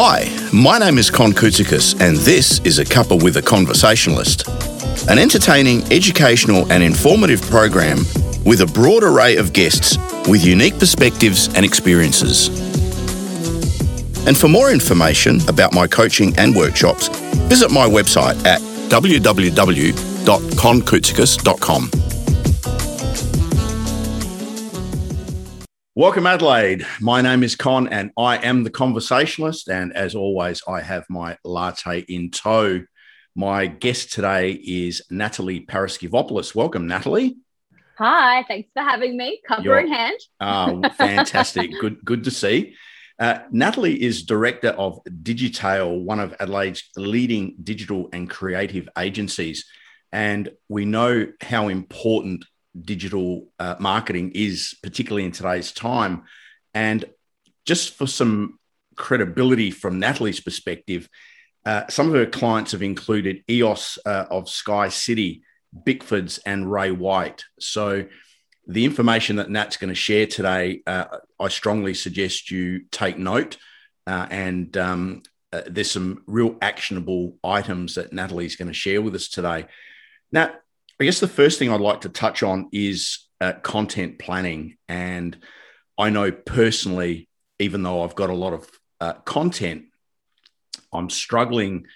Hi, 0.00 0.30
my 0.52 0.78
name 0.78 0.96
is 0.96 1.10
Con 1.10 1.32
Koutsikis, 1.32 2.00
and 2.00 2.16
this 2.18 2.60
is 2.60 2.78
A 2.78 2.84
Cuppa 2.84 3.20
with 3.20 3.36
a 3.36 3.42
Conversationalist, 3.42 4.46
an 5.10 5.18
entertaining, 5.18 5.82
educational, 5.92 6.70
and 6.70 6.84
informative 6.84 7.42
program 7.42 8.04
with 8.44 8.60
a 8.60 8.66
broad 8.66 9.02
array 9.02 9.34
of 9.38 9.52
guests 9.52 9.98
with 10.28 10.46
unique 10.46 10.78
perspectives 10.78 11.52
and 11.56 11.66
experiences. 11.66 12.46
And 14.24 14.38
for 14.38 14.46
more 14.46 14.70
information 14.70 15.40
about 15.48 15.74
my 15.74 15.88
coaching 15.88 16.32
and 16.38 16.54
workshops, 16.54 17.08
visit 17.48 17.72
my 17.72 17.88
website 17.88 18.36
at 18.46 18.60
www.conkoutsikis.com. 18.90 21.90
Welcome, 25.98 26.28
Adelaide. 26.28 26.86
My 27.00 27.22
name 27.22 27.42
is 27.42 27.56
Con, 27.56 27.88
and 27.88 28.12
I 28.16 28.36
am 28.36 28.62
the 28.62 28.70
conversationalist. 28.70 29.68
And 29.68 29.92
as 29.96 30.14
always, 30.14 30.62
I 30.68 30.80
have 30.80 31.04
my 31.10 31.36
latte 31.42 32.04
in 32.08 32.30
tow. 32.30 32.84
My 33.34 33.66
guest 33.66 34.12
today 34.12 34.52
is 34.52 35.02
Natalie 35.10 35.66
Paraskevopoulos. 35.66 36.54
Welcome, 36.54 36.86
Natalie. 36.86 37.38
Hi, 37.98 38.44
thanks 38.46 38.70
for 38.74 38.84
having 38.84 39.16
me. 39.16 39.40
Cover 39.44 39.62
You're, 39.62 39.80
in 39.80 39.92
hand. 39.92 40.20
uh, 40.38 40.88
fantastic. 40.96 41.72
good, 41.80 42.04
good 42.04 42.22
to 42.22 42.30
see. 42.30 42.76
Uh, 43.18 43.40
Natalie 43.50 44.00
is 44.00 44.22
director 44.22 44.68
of 44.68 45.00
Digitale, 45.04 46.00
one 46.04 46.20
of 46.20 46.32
Adelaide's 46.38 46.84
leading 46.96 47.56
digital 47.60 48.08
and 48.12 48.30
creative 48.30 48.88
agencies. 48.96 49.64
And 50.12 50.48
we 50.68 50.84
know 50.84 51.26
how 51.40 51.66
important 51.66 52.44
digital 52.82 53.48
uh, 53.58 53.76
marketing 53.78 54.32
is, 54.34 54.76
particularly 54.82 55.24
in 55.24 55.32
today's 55.32 55.72
time. 55.72 56.24
And 56.74 57.04
just 57.66 57.94
for 57.94 58.06
some 58.06 58.58
credibility 58.96 59.70
from 59.70 59.98
Natalie's 59.98 60.40
perspective, 60.40 61.08
uh, 61.64 61.86
some 61.88 62.08
of 62.08 62.14
her 62.14 62.26
clients 62.26 62.72
have 62.72 62.82
included 62.82 63.44
EOS 63.48 63.98
uh, 64.06 64.24
of 64.30 64.48
Sky 64.48 64.88
City, 64.88 65.42
Bickford's, 65.84 66.38
and 66.38 66.70
Ray 66.70 66.90
White. 66.90 67.44
So, 67.58 68.06
the 68.66 68.84
information 68.84 69.36
that 69.36 69.50
Nat's 69.50 69.78
going 69.78 69.88
to 69.88 69.94
share 69.94 70.26
today, 70.26 70.82
uh, 70.86 71.06
I 71.40 71.48
strongly 71.48 71.94
suggest 71.94 72.50
you 72.50 72.84
take 72.90 73.16
note. 73.16 73.56
Uh, 74.06 74.26
and 74.30 74.76
um, 74.76 75.22
uh, 75.52 75.62
there's 75.66 75.90
some 75.90 76.22
real 76.26 76.56
actionable 76.60 77.36
items 77.42 77.94
that 77.94 78.12
Natalie's 78.12 78.56
going 78.56 78.68
to 78.68 78.74
share 78.74 79.00
with 79.00 79.14
us 79.14 79.28
today. 79.28 79.66
Nat, 80.32 80.60
I 81.00 81.04
guess 81.04 81.20
the 81.20 81.28
first 81.28 81.58
thing 81.58 81.70
I'd 81.70 81.80
like 81.80 82.02
to 82.02 82.08
touch 82.08 82.42
on 82.42 82.68
is 82.72 83.28
uh, 83.40 83.52
content 83.62 84.18
planning. 84.18 84.76
And 84.88 85.36
I 85.96 86.10
know 86.10 86.32
personally, 86.32 87.28
even 87.60 87.82
though 87.82 88.02
I've 88.02 88.16
got 88.16 88.30
a 88.30 88.34
lot 88.34 88.52
of 88.52 88.68
uh, 89.00 89.12
content, 89.24 89.84
I'm 90.92 91.08
struggling 91.10 91.86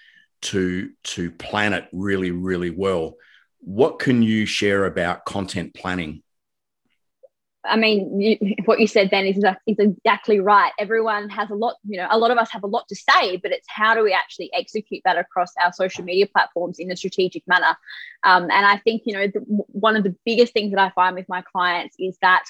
to 0.43 0.91
to 1.03 1.31
plan 1.31 1.73
it 1.73 1.87
really, 1.91 2.31
really 2.31 2.69
well. 2.69 3.15
What 3.59 3.99
can 3.99 4.21
you 4.21 4.45
share 4.45 4.85
about 4.85 5.25
content 5.25 5.73
planning? 5.73 6.22
I 7.65 7.77
mean, 7.77 8.19
you, 8.19 8.55
what 8.65 8.79
you 8.79 8.87
said 8.87 9.09
then 9.11 9.25
is, 9.25 9.37
is 9.67 9.77
exactly 9.79 10.39
right. 10.39 10.71
Everyone 10.79 11.29
has 11.29 11.49
a 11.49 11.55
lot, 11.55 11.75
you 11.87 11.97
know, 11.97 12.07
a 12.09 12.17
lot 12.17 12.31
of 12.31 12.37
us 12.37 12.51
have 12.51 12.63
a 12.63 12.67
lot 12.67 12.87
to 12.89 12.95
say, 12.95 13.37
but 13.37 13.51
it's 13.51 13.67
how 13.69 13.95
do 13.95 14.03
we 14.03 14.13
actually 14.13 14.51
execute 14.53 15.01
that 15.05 15.17
across 15.17 15.53
our 15.63 15.71
social 15.73 16.03
media 16.03 16.27
platforms 16.27 16.79
in 16.79 16.91
a 16.91 16.95
strategic 16.95 17.47
manner? 17.47 17.75
Um, 18.23 18.43
and 18.43 18.65
I 18.65 18.77
think, 18.77 19.03
you 19.05 19.13
know, 19.13 19.27
the, 19.27 19.39
one 19.47 19.95
of 19.95 20.03
the 20.03 20.15
biggest 20.25 20.53
things 20.53 20.71
that 20.71 20.79
I 20.79 20.89
find 20.91 21.15
with 21.15 21.29
my 21.29 21.41
clients 21.41 21.95
is 21.99 22.17
that, 22.21 22.43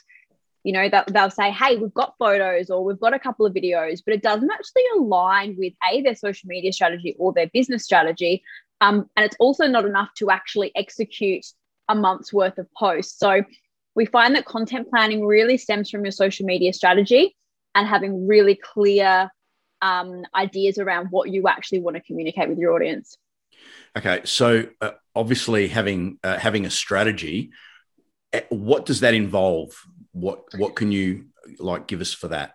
you 0.63 0.71
know, 0.71 0.87
that 0.89 1.07
they'll 1.07 1.29
say, 1.29 1.51
hey, 1.51 1.75
we've 1.75 1.93
got 1.93 2.15
photos 2.17 2.69
or 2.69 2.83
we've 2.83 2.99
got 2.99 3.13
a 3.13 3.19
couple 3.19 3.45
of 3.45 3.53
videos, 3.53 4.01
but 4.05 4.13
it 4.13 4.23
doesn't 4.23 4.51
actually 4.51 4.83
align 4.97 5.55
with 5.57 5.73
A, 5.91 6.01
their 6.01 6.15
social 6.15 6.47
media 6.47 6.71
strategy 6.71 7.15
or 7.19 7.33
their 7.33 7.47
business 7.47 7.83
strategy. 7.83 8.43
Um, 8.81 9.09
and 9.15 9.25
it's 9.25 9.35
also 9.39 9.67
not 9.67 9.85
enough 9.85 10.09
to 10.17 10.29
actually 10.29 10.71
execute 10.75 11.45
a 11.89 11.95
month's 11.95 12.33
worth 12.33 12.57
of 12.57 12.67
posts. 12.75 13.17
So, 13.19 13.43
we 13.95 14.05
find 14.05 14.35
that 14.35 14.45
content 14.45 14.89
planning 14.89 15.25
really 15.25 15.57
stems 15.57 15.89
from 15.89 16.03
your 16.03 16.11
social 16.11 16.45
media 16.45 16.73
strategy 16.73 17.35
and 17.75 17.87
having 17.87 18.27
really 18.27 18.55
clear 18.55 19.29
um, 19.81 20.23
ideas 20.35 20.77
around 20.77 21.07
what 21.11 21.29
you 21.29 21.47
actually 21.47 21.81
want 21.81 21.95
to 21.95 22.03
communicate 22.03 22.49
with 22.49 22.57
your 22.57 22.73
audience. 22.73 23.17
Okay, 23.95 24.21
so 24.23 24.65
uh, 24.81 24.91
obviously 25.15 25.67
having 25.67 26.17
uh, 26.23 26.37
having 26.39 26.65
a 26.65 26.69
strategy, 26.69 27.51
eh, 28.31 28.41
what 28.49 28.85
does 28.85 29.01
that 29.01 29.13
involve? 29.13 29.75
What 30.11 30.43
what 30.57 30.75
can 30.75 30.91
you 30.91 31.25
like 31.59 31.87
give 31.87 32.01
us 32.01 32.13
for 32.13 32.29
that? 32.29 32.53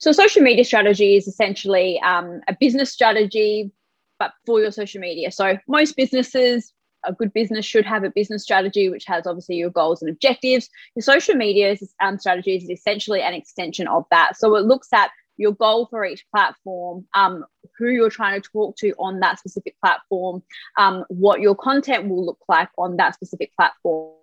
So 0.00 0.12
social 0.12 0.42
media 0.42 0.64
strategy 0.64 1.16
is 1.16 1.28
essentially 1.28 2.00
um, 2.00 2.40
a 2.48 2.56
business 2.58 2.92
strategy, 2.92 3.70
but 4.18 4.32
for 4.46 4.60
your 4.60 4.72
social 4.72 5.00
media. 5.00 5.30
So 5.30 5.58
most 5.68 5.96
businesses 5.96 6.72
a 7.06 7.12
good 7.12 7.32
business 7.32 7.64
should 7.64 7.86
have 7.86 8.04
a 8.04 8.10
business 8.10 8.42
strategy, 8.42 8.88
which 8.88 9.04
has 9.06 9.26
obviously 9.26 9.56
your 9.56 9.70
goals 9.70 10.02
and 10.02 10.10
objectives. 10.10 10.68
Your 10.94 11.02
social 11.02 11.34
media 11.34 11.76
um, 12.00 12.18
strategy 12.18 12.56
is 12.56 12.68
essentially 12.68 13.22
an 13.22 13.34
extension 13.34 13.88
of 13.88 14.04
that. 14.10 14.36
So 14.36 14.56
it 14.56 14.64
looks 14.64 14.88
at 14.92 15.10
your 15.36 15.52
goal 15.52 15.86
for 15.86 16.04
each 16.04 16.24
platform, 16.34 17.06
um, 17.14 17.44
who 17.78 17.88
you're 17.88 18.10
trying 18.10 18.40
to 18.40 18.48
talk 18.48 18.76
to 18.78 18.92
on 18.98 19.20
that 19.20 19.38
specific 19.38 19.76
platform, 19.80 20.42
um, 20.78 21.04
what 21.08 21.40
your 21.40 21.54
content 21.54 22.08
will 22.08 22.24
look 22.24 22.40
like 22.48 22.68
on 22.78 22.96
that 22.96 23.14
specific 23.14 23.52
platform. 23.54 24.14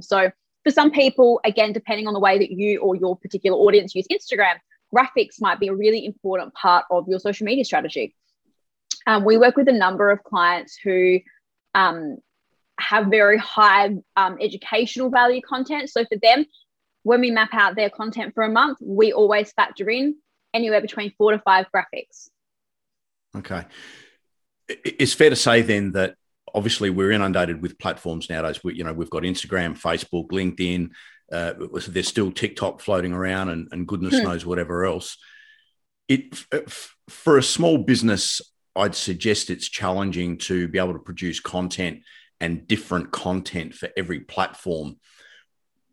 So 0.00 0.30
for 0.64 0.70
some 0.70 0.90
people, 0.90 1.40
again, 1.44 1.72
depending 1.72 2.06
on 2.06 2.14
the 2.14 2.20
way 2.20 2.38
that 2.38 2.50
you 2.50 2.80
or 2.80 2.94
your 2.94 3.16
particular 3.16 3.58
audience 3.58 3.94
use 3.94 4.06
Instagram, 4.12 4.54
graphics 4.94 5.40
might 5.40 5.58
be 5.58 5.68
a 5.68 5.74
really 5.74 6.04
important 6.04 6.54
part 6.54 6.84
of 6.90 7.08
your 7.08 7.18
social 7.18 7.44
media 7.44 7.64
strategy. 7.64 8.14
Um, 9.06 9.24
we 9.24 9.38
work 9.38 9.56
with 9.56 9.68
a 9.68 9.72
number 9.72 10.10
of 10.10 10.22
clients 10.22 10.76
who 10.76 11.20
um, 11.74 12.18
have 12.78 13.06
very 13.06 13.38
high 13.38 13.96
um, 14.16 14.38
educational 14.40 15.10
value 15.10 15.40
content. 15.42 15.90
So 15.90 16.04
for 16.04 16.18
them, 16.22 16.44
when 17.02 17.20
we 17.20 17.30
map 17.30 17.50
out 17.52 17.76
their 17.76 17.90
content 17.90 18.34
for 18.34 18.42
a 18.42 18.50
month, 18.50 18.78
we 18.80 19.12
always 19.12 19.52
factor 19.52 19.88
in 19.88 20.16
anywhere 20.52 20.80
between 20.80 21.12
four 21.16 21.32
to 21.32 21.38
five 21.38 21.66
graphics. 21.74 22.28
Okay. 23.36 23.64
It's 24.68 25.14
fair 25.14 25.30
to 25.30 25.36
say 25.36 25.62
then 25.62 25.92
that 25.92 26.14
obviously 26.54 26.90
we're 26.90 27.10
inundated 27.10 27.62
with 27.62 27.78
platforms 27.78 28.28
nowadays. 28.28 28.62
We, 28.62 28.74
you 28.74 28.84
know, 28.84 28.92
we've 28.92 29.10
got 29.10 29.22
Instagram, 29.22 29.78
Facebook, 29.78 30.28
LinkedIn. 30.28 30.90
Uh, 31.32 31.54
there's 31.88 32.08
still 32.08 32.32
TikTok 32.32 32.80
floating 32.80 33.12
around, 33.12 33.50
and, 33.50 33.68
and 33.70 33.86
goodness 33.86 34.18
hmm. 34.18 34.24
knows 34.24 34.44
whatever 34.44 34.84
else. 34.84 35.16
It 36.08 36.34
for 37.08 37.38
a 37.38 37.42
small 37.42 37.78
business 37.78 38.40
I'd 38.76 38.94
suggest 38.94 39.50
it's 39.50 39.68
challenging 39.68 40.38
to 40.38 40.68
be 40.68 40.78
able 40.78 40.92
to 40.92 40.98
produce 40.98 41.40
content 41.40 42.02
and 42.40 42.66
different 42.66 43.10
content 43.10 43.74
for 43.74 43.88
every 43.96 44.20
platform. 44.20 44.96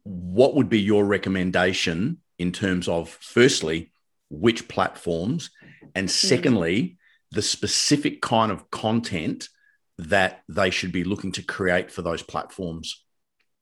What 0.03 0.55
would 0.55 0.69
be 0.69 0.79
your 0.79 1.05
recommendation 1.05 2.19
in 2.39 2.51
terms 2.51 2.87
of, 2.87 3.09
firstly, 3.09 3.91
which 4.29 4.67
platforms, 4.67 5.49
and 5.95 6.05
hmm. 6.05 6.11
secondly, 6.11 6.97
the 7.31 7.41
specific 7.41 8.21
kind 8.21 8.51
of 8.51 8.69
content 8.71 9.49
that 9.97 10.43
they 10.47 10.69
should 10.69 10.91
be 10.91 11.03
looking 11.03 11.31
to 11.33 11.43
create 11.43 11.91
for 11.91 12.01
those 12.01 12.21
platforms? 12.21 13.03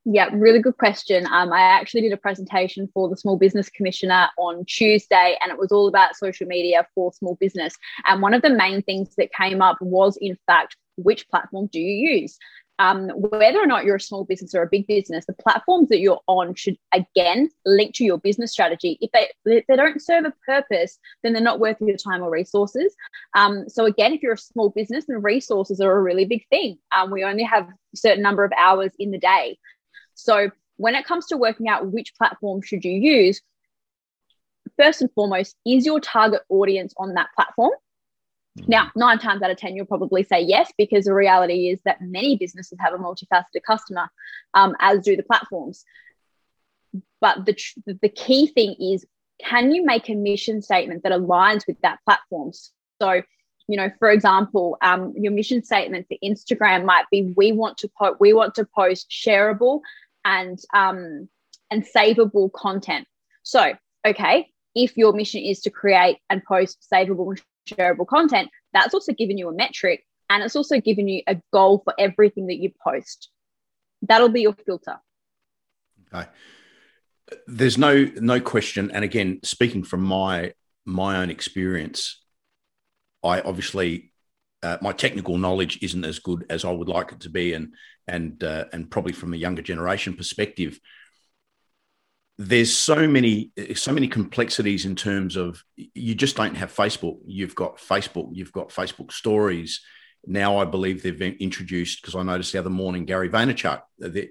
Yeah, 0.08 0.30
really 0.34 0.60
good 0.60 0.78
question. 0.78 1.26
Um, 1.26 1.52
I 1.52 1.62
actually 1.62 2.02
did 2.02 2.14
a 2.14 2.18
presentation 2.18 2.88
for 2.94 3.10
the 3.10 3.18
Small 3.18 3.38
Business 3.38 3.70
Commissioner 3.72 4.30
on 4.38 4.64
Tuesday, 4.66 5.36
and 5.42 5.52
it 5.52 5.58
was 5.58 5.72
all 5.72 5.88
about 5.88 6.16
social 6.16 6.46
media 6.46 6.88
for 6.94 7.12
small 7.12 7.36
business. 7.40 7.76
And 8.06 8.22
one 8.22 8.36
of 8.36 8.44
the 8.44 8.52
main 8.52 8.84
things 8.84 9.16
that 9.18 9.34
came 9.34 9.64
up 9.64 9.78
was, 9.82 10.16
in 10.22 10.38
fact, 10.46 10.78
which 10.98 11.28
platform 11.30 11.70
do 11.72 11.80
you 11.80 12.20
use? 12.20 12.38
Um, 12.78 13.10
whether 13.16 13.58
or 13.58 13.66
not 13.66 13.86
you're 13.86 13.96
a 13.96 14.02
small 14.02 14.26
business 14.26 14.54
or 14.54 14.62
a 14.62 14.70
big 14.70 14.86
business, 14.86 15.26
the 15.26 15.34
platforms 15.34 15.90
that 15.90 16.02
you're 16.02 16.20
on 16.28 16.54
should 16.56 16.78
again 16.94 17.50
link 17.66 17.96
to 17.96 18.04
your 18.04 18.18
business 18.18 18.52
strategy. 18.52 18.98
If 19.02 19.12
they 19.12 19.30
if 19.46 19.66
they 19.68 19.78
don't 19.78 20.02
serve 20.02 20.26
a 20.26 20.34
purpose, 20.46 21.00
then 21.24 21.32
they're 21.34 21.42
not 21.42 21.62
worth 21.62 21.78
your 21.80 21.96
time 21.96 22.22
or 22.22 22.30
resources. 22.30 22.94
Um, 23.34 23.70
so 23.70 23.86
again, 23.86 24.14
if 24.14 24.22
you're 24.22 24.34
a 24.34 24.38
small 24.38 24.70
business, 24.70 25.06
then 25.08 25.22
resources 25.22 25.80
are 25.80 25.98
a 25.98 26.02
really 26.02 26.26
big 26.26 26.46
thing. 26.50 26.78
Um, 26.96 27.12
we 27.12 27.24
only 27.24 27.44
have 27.44 27.64
a 27.64 27.98
certain 27.98 28.22
number 28.22 28.44
of 28.44 28.52
hours 28.58 28.92
in 29.00 29.12
the 29.12 29.20
day. 29.20 29.58
So 30.16 30.50
when 30.78 30.96
it 30.96 31.06
comes 31.06 31.28
to 31.28 31.38
working 31.38 31.68
out 31.68 31.92
which 31.92 32.16
platform 32.16 32.62
should 32.62 32.84
you 32.84 32.92
use, 32.92 33.42
first 34.78 35.02
and 35.02 35.12
foremost, 35.14 35.56
is 35.66 35.86
your 35.86 36.00
target 36.00 36.42
audience 36.50 36.94
on 36.98 37.14
that 37.14 37.30
platform? 37.36 37.72
Mm-hmm. 38.60 38.72
Now, 38.72 38.92
nine 38.96 39.20
times 39.20 39.42
out 39.42 39.52
of 39.52 39.58
10, 39.58 39.76
you'll 39.76 39.86
probably 39.86 40.24
say 40.24 40.42
yes, 40.42 40.72
because 40.78 41.06
the 41.06 41.14
reality 41.14 41.70
is 41.70 41.80
that 41.86 42.02
many 42.02 42.38
businesses 42.38 42.78
have 42.80 42.94
a 42.94 42.98
multifaceted 42.98 43.64
customer, 43.66 44.10
um, 44.54 44.76
as 44.80 45.04
do 45.04 45.16
the 45.16 45.24
platforms. 45.24 45.86
But 47.22 47.46
the, 47.46 47.56
the 48.02 48.10
key 48.10 48.48
thing 48.48 48.76
is 48.80 49.06
can 49.44 49.74
you 49.74 49.86
make 49.86 50.10
a 50.10 50.16
mission 50.16 50.62
statement 50.62 51.04
that 51.04 51.12
aligns 51.12 51.68
with 51.68 51.80
that 51.82 52.00
platform? 52.06 52.52
So, 53.02 53.22
you 53.68 53.78
know, 53.78 53.92
for 54.00 54.10
example, 54.10 54.78
um, 54.82 55.14
your 55.18 55.34
mission 55.34 55.64
statement 55.64 56.08
for 56.08 56.18
Instagram 56.24 56.86
might 56.86 57.06
be 57.12 57.34
we 57.36 57.52
want 57.52 57.78
to 57.80 57.90
po- 58.00 58.16
we 58.20 58.34
want 58.34 58.56
to 58.56 58.66
post 58.76 59.10
shareable 59.10 59.82
and 60.26 60.60
um, 60.74 61.30
and 61.72 61.86
savable 61.86 62.52
content. 62.52 63.08
So, 63.44 63.74
okay, 64.06 64.48
if 64.76 64.98
your 64.98 65.14
mission 65.14 65.42
is 65.42 65.62
to 65.62 65.70
create 65.70 66.18
and 66.30 66.44
post 66.44 66.86
savable 66.92 67.30
and 67.30 67.42
shareable 67.70 68.08
content, 68.08 68.50
that's 68.74 68.94
also 68.94 69.14
given 69.14 69.38
you 69.38 69.48
a 69.48 69.54
metric 69.54 70.04
and 70.30 70.44
it's 70.44 70.56
also 70.56 70.80
given 70.80 71.08
you 71.08 71.22
a 71.28 71.40
goal 71.54 71.82
for 71.84 71.94
everything 71.98 72.48
that 72.48 72.58
you 72.58 72.72
post. 72.84 73.30
That'll 74.02 74.30
be 74.30 74.42
your 74.42 74.54
filter. 74.54 75.00
Okay. 76.14 76.30
There's 77.48 77.78
no 77.78 78.04
no 78.16 78.40
question, 78.40 78.92
and 78.92 79.04
again, 79.04 79.40
speaking 79.44 79.84
from 79.84 80.04
my 80.04 80.54
my 80.86 81.18
own 81.18 81.32
experience, 81.32 82.22
I 83.24 83.42
obviously 83.42 84.12
uh, 84.62 84.78
my 84.82 84.92
technical 84.92 85.40
knowledge 85.40 85.80
isn't 85.82 86.06
as 86.06 86.20
good 86.20 86.46
as 86.50 86.64
I 86.64 86.72
would 86.72 86.88
like 86.88 87.12
it 87.12 87.22
to 87.22 87.30
be, 87.30 87.54
and 87.54 87.74
and 88.08 88.44
uh, 88.44 88.66
and 88.74 88.90
probably 88.90 89.14
from 89.14 89.34
a 89.34 89.38
younger 89.38 89.62
generation 89.62 90.16
perspective, 90.16 90.80
there's 92.38 92.74
so 92.74 93.08
many 93.08 93.52
so 93.76 93.94
many 93.94 94.08
complexities 94.08 94.86
in 94.86 94.96
terms 94.96 95.36
of 95.36 95.64
you 95.76 96.16
just 96.16 96.36
don't 96.36 96.56
have 96.56 96.74
Facebook. 96.74 97.20
You've 97.26 97.56
got 97.56 97.78
Facebook, 97.78 98.30
you've 98.34 98.52
got 98.52 98.70
Facebook 98.70 99.12
stories. 99.12 99.82
Now 100.28 100.58
I 100.58 100.66
believe 100.66 101.04
they've 101.04 101.18
been 101.18 101.38
introduced 101.40 102.02
because 102.02 102.16
I 102.16 102.24
noticed 102.24 102.52
the 102.52 102.60
other 102.60 102.70
morning 102.70 103.06
Gary 103.06 103.30
Vaynerchuk, 103.30 103.82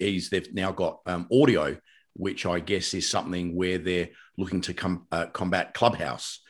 he's 0.00 0.29
they've 0.29 0.53
now 0.53 0.73
got 0.73 1.00
um, 1.06 1.29
audio, 1.32 1.76
which 2.15 2.47
I 2.47 2.61
guess 2.61 2.94
is 2.94 3.09
something 3.09 3.55
where 3.55 3.79
they're 3.79 4.09
looking 4.37 4.61
to 4.62 4.75
come 4.75 5.06
uh, 5.12 5.26
combat 5.26 5.73
Clubhouse. 5.73 6.41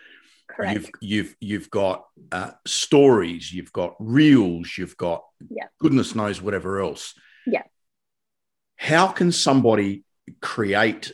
Correct. 0.56 0.75
You've 0.75 0.91
you've 1.01 1.37
you've 1.41 1.71
got 1.71 2.06
uh, 2.31 2.53
stories, 2.67 3.53
you've 3.53 3.73
got 3.73 3.95
reels, 3.99 4.77
you've 4.79 4.97
got 4.97 5.25
yeah. 5.51 5.67
goodness 5.81 6.15
knows 6.15 6.41
whatever 6.41 6.81
else. 6.81 7.15
Yeah. 7.47 7.62
How 8.77 9.09
can 9.09 9.33
somebody 9.33 10.05
create 10.41 11.12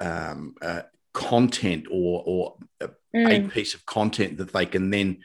um, 0.00 0.54
uh, 0.60 0.82
content 1.12 1.86
or, 1.90 2.22
or 2.26 2.56
a, 2.80 2.90
mm. 3.14 3.46
a 3.46 3.48
piece 3.48 3.74
of 3.74 3.86
content 3.86 4.38
that 4.38 4.52
they 4.52 4.66
can 4.66 4.90
then 4.90 5.18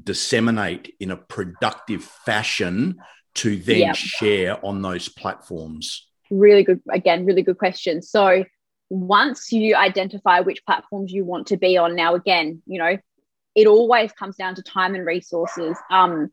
disseminate 0.00 0.94
in 1.00 1.10
a 1.10 1.16
productive 1.16 2.04
fashion 2.04 2.98
to 3.34 3.56
then 3.56 3.78
yep. 3.78 3.96
share 3.96 4.64
on 4.64 4.82
those 4.82 5.08
platforms? 5.08 6.08
Really 6.30 6.62
good, 6.62 6.80
again, 6.92 7.24
really 7.24 7.42
good 7.42 7.58
question. 7.58 8.02
So, 8.02 8.44
once 8.90 9.52
you 9.52 9.74
identify 9.76 10.40
which 10.40 10.64
platforms 10.64 11.12
you 11.12 11.24
want 11.24 11.48
to 11.48 11.56
be 11.56 11.76
on, 11.76 11.94
now 11.94 12.14
again, 12.14 12.62
you 12.66 12.78
know, 12.78 12.96
it 13.54 13.66
always 13.66 14.12
comes 14.12 14.36
down 14.36 14.54
to 14.54 14.62
time 14.62 14.94
and 14.94 15.06
resources. 15.06 15.76
Um, 15.90 16.30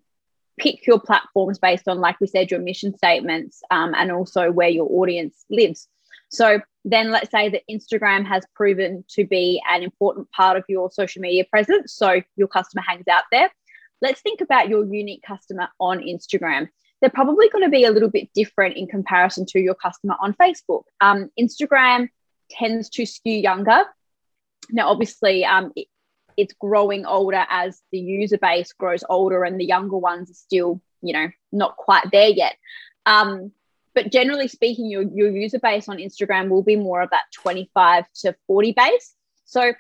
pick 0.58 0.88
your 0.88 1.00
platforms 1.00 1.60
based 1.60 1.88
on, 1.88 2.00
like 2.00 2.20
we 2.22 2.28
said, 2.28 2.52
your 2.52 2.60
mission 2.60 2.96
statements 2.96 3.62
um, 3.72 3.94
and 3.96 4.12
also 4.12 4.52
where 4.52 4.70
your 4.70 4.88
audience 4.90 5.46
lives. 5.50 5.88
So 6.30 6.60
then 6.84 7.12
let's 7.12 7.32
say 7.32 7.50
that 7.50 7.64
Instagram 7.70 8.26
has 8.26 8.46
proven 8.56 9.04
to 9.10 9.26
be 9.26 9.62
an 9.70 9.84
important 9.84 10.30
part 10.32 10.58
of 10.58 10.64
your 10.70 10.92
social 10.92 11.22
media 11.22 11.46
presence. 11.50 11.94
So 11.94 12.22
your 12.36 12.48
customer 12.48 12.84
hangs 12.88 13.08
out 13.10 13.24
there. 13.32 13.50
Let's 14.02 14.22
think 14.22 14.42
about 14.42 14.70
your 14.70 14.86
unique 14.86 15.24
customer 15.24 15.70
on 15.80 16.00
Instagram. 16.00 16.70
They're 17.02 17.10
probably 17.10 17.50
going 17.50 17.64
to 17.64 17.70
be 17.70 17.86
a 17.86 17.92
little 17.92 18.10
bit 18.10 18.30
different 18.34 18.78
in 18.78 18.88
comparison 18.88 19.46
to 19.48 19.60
your 19.60 19.76
customer 19.76 20.16
on 20.22 20.34
Facebook. 20.34 20.84
Um, 21.02 21.30
Instagram 21.40 22.10
tends 22.50 22.90
to 22.92 23.06
skew 23.06 23.38
younger. 23.38 23.84
Now, 24.72 24.90
obviously, 24.90 25.46
um, 25.46 25.72
it, 25.76 25.88
it's 26.38 26.54
growing 26.54 27.06
older 27.06 27.46
as 27.50 27.82
the 27.92 28.00
user 28.00 28.38
base 28.38 28.74
grows 28.74 29.04
older, 29.08 29.44
and 29.44 29.60
the 29.60 29.66
younger 29.66 29.98
ones 29.98 30.30
are 30.30 30.36
still, 30.36 30.82
you 31.02 31.14
know, 31.14 31.30
not 31.52 31.78
quite 31.78 32.12
there 32.12 32.30
yet. 32.30 32.56
Um, 33.06 33.52
but 33.94 34.12
generally 34.12 34.50
speaking, 34.50 34.90
your, 34.90 35.04
your 35.04 35.32
user 35.32 35.60
base 35.60 35.88
on 35.88 35.98
Instagram 35.98 36.50
will 36.50 36.64
be 36.64 36.76
more 36.76 37.02
of 37.02 37.10
that 37.12 37.24
25 37.34 38.06
to 38.22 38.36
40 38.48 38.74
base. 38.74 39.16
So 39.46 39.74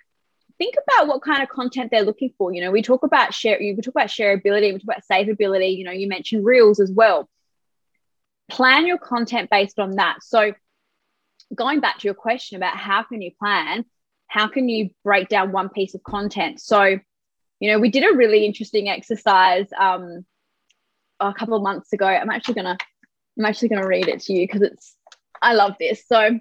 think 0.57 0.75
about 0.87 1.07
what 1.07 1.21
kind 1.21 1.43
of 1.43 1.49
content 1.49 1.91
they're 1.91 2.03
looking 2.03 2.33
for. 2.37 2.53
You 2.53 2.61
know, 2.61 2.71
we 2.71 2.81
talk 2.81 3.03
about 3.03 3.33
share, 3.33 3.57
we 3.59 3.75
talk 3.75 3.93
about 3.93 4.07
shareability, 4.07 4.73
we 4.73 4.79
talk 4.79 4.83
about 4.83 5.03
savability, 5.11 5.77
you 5.77 5.83
know, 5.83 5.91
you 5.91 6.07
mentioned 6.07 6.45
reels 6.45 6.79
as 6.79 6.91
well. 6.91 7.29
Plan 8.49 8.87
your 8.87 8.97
content 8.97 9.49
based 9.49 9.79
on 9.79 9.97
that. 9.97 10.17
So 10.21 10.53
going 11.53 11.79
back 11.79 11.99
to 11.99 12.07
your 12.07 12.15
question 12.15 12.57
about 12.57 12.77
how 12.77 13.03
can 13.03 13.21
you 13.21 13.31
plan, 13.39 13.85
how 14.27 14.47
can 14.47 14.67
you 14.69 14.89
break 15.03 15.29
down 15.29 15.51
one 15.51 15.69
piece 15.69 15.93
of 15.95 16.03
content? 16.03 16.59
So, 16.59 16.99
you 17.59 17.71
know, 17.71 17.79
we 17.79 17.89
did 17.89 18.03
a 18.03 18.15
really 18.15 18.45
interesting 18.45 18.89
exercise 18.89 19.67
um, 19.77 20.25
a 21.19 21.33
couple 21.33 21.55
of 21.55 21.63
months 21.63 21.93
ago. 21.93 22.07
I'm 22.07 22.29
actually 22.29 22.55
to 22.55 22.77
I'm 23.37 23.45
actually 23.45 23.69
to 23.69 23.81
read 23.81 24.07
it 24.07 24.21
to 24.21 24.33
you 24.33 24.47
because 24.47 24.61
it's, 24.61 24.95
I 25.41 25.53
love 25.53 25.75
this. 25.79 26.07
So 26.07 26.39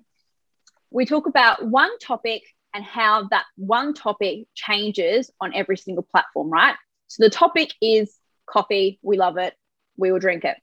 we 0.91 1.07
talk 1.07 1.27
about 1.27 1.67
one 1.67 1.99
topic 1.99 2.43
and 2.73 2.85
how 2.85 3.29
that 3.31 3.45
one 3.57 3.95
topic 3.95 4.47
changes 4.55 5.31
on 5.41 5.55
every 5.55 5.77
single 5.77 6.05
platform, 6.05 6.51
right? 6.51 6.77
So 7.09 7.25
the 7.25 7.31
topic 7.31 7.73
is 7.81 8.17
coffee. 8.47 8.99
We 9.03 9.17
love 9.17 9.37
it. 9.37 9.55
We 9.97 10.13
will 10.13 10.19
drink 10.19 10.45
it. 10.45 10.57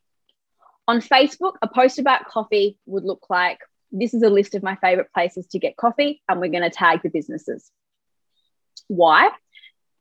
On 0.87 1.01
Facebook, 1.01 1.53
a 1.61 1.67
post 1.67 1.99
about 1.99 2.25
coffee 2.25 2.77
would 2.85 3.03
look 3.03 3.27
like 3.29 3.59
this 3.91 4.13
is 4.13 4.23
a 4.23 4.29
list 4.29 4.55
of 4.55 4.63
my 4.63 4.75
favorite 4.77 5.11
places 5.13 5.47
to 5.47 5.59
get 5.59 5.77
coffee, 5.77 6.21
and 6.27 6.39
we're 6.39 6.51
going 6.51 6.63
to 6.63 6.69
tag 6.69 7.01
the 7.03 7.09
businesses. 7.09 7.69
Why? 8.87 9.29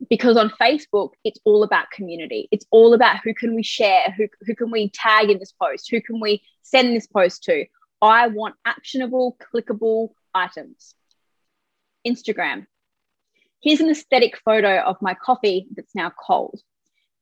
because 0.08 0.36
on 0.36 0.50
Facebook, 0.50 1.10
it's 1.24 1.40
all 1.44 1.62
about 1.62 1.90
community. 1.90 2.48
It's 2.50 2.64
all 2.70 2.94
about 2.94 3.18
who 3.22 3.34
can 3.34 3.54
we 3.54 3.62
share, 3.62 4.14
who, 4.16 4.28
who 4.42 4.54
can 4.54 4.70
we 4.70 4.90
tag 4.90 5.30
in 5.30 5.38
this 5.38 5.52
post, 5.52 5.90
who 5.90 6.00
can 6.00 6.20
we 6.20 6.42
send 6.62 6.94
this 6.94 7.06
post 7.06 7.42
to. 7.44 7.66
I 8.00 8.28
want 8.28 8.54
actionable, 8.64 9.36
clickable 9.52 10.10
items. 10.34 10.94
Instagram. 12.06 12.66
Here's 13.62 13.80
an 13.80 13.90
aesthetic 13.90 14.38
photo 14.42 14.78
of 14.78 14.96
my 15.02 15.12
coffee 15.12 15.66
that's 15.76 15.94
now 15.94 16.10
cold. 16.10 16.60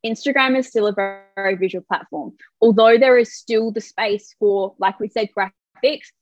Instagram 0.07 0.57
is 0.57 0.69
still 0.69 0.87
a 0.87 0.93
very, 0.93 1.23
very 1.35 1.57
visual 1.57 1.85
platform. 1.85 2.35
Although 2.61 2.97
there 2.97 3.19
is 3.19 3.35
still 3.35 3.73
the 3.73 3.81
space 3.81 4.37
for, 4.39 4.77
like 4.79 5.01
we 5.01 5.09
said, 5.09 5.31
graphics, 5.37 6.13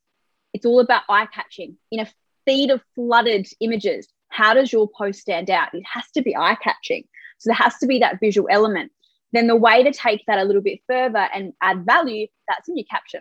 it's 0.57 0.65
all 0.65 0.81
about 0.81 1.03
eye 1.11 1.27
catching. 1.27 1.77
In 1.93 2.01
a 2.01 2.09
feed 2.47 2.71
of 2.71 2.81
flooded 2.95 3.47
images, 3.61 4.09
how 4.29 4.55
does 4.55 4.73
your 4.73 4.89
post 4.89 5.21
stand 5.21 5.51
out? 5.51 5.75
It 5.75 5.85
has 5.93 6.11
to 6.15 6.23
be 6.23 6.35
eye 6.35 6.57
catching. 6.63 7.05
So 7.37 7.51
there 7.51 7.57
has 7.57 7.77
to 7.81 7.87
be 7.87 7.99
that 7.99 8.21
visual 8.21 8.49
element. 8.51 8.91
Then 9.33 9.49
the 9.49 9.55
way 9.55 9.83
to 9.83 9.93
take 9.93 10.25
that 10.27 10.39
a 10.39 10.45
little 10.45 10.63
bit 10.63 10.81
further 10.89 11.19
and 11.19 11.53
add 11.61 11.85
value, 11.85 12.27
that's 12.49 12.71
in 12.71 12.79
your 12.79 12.87
caption. 12.91 13.21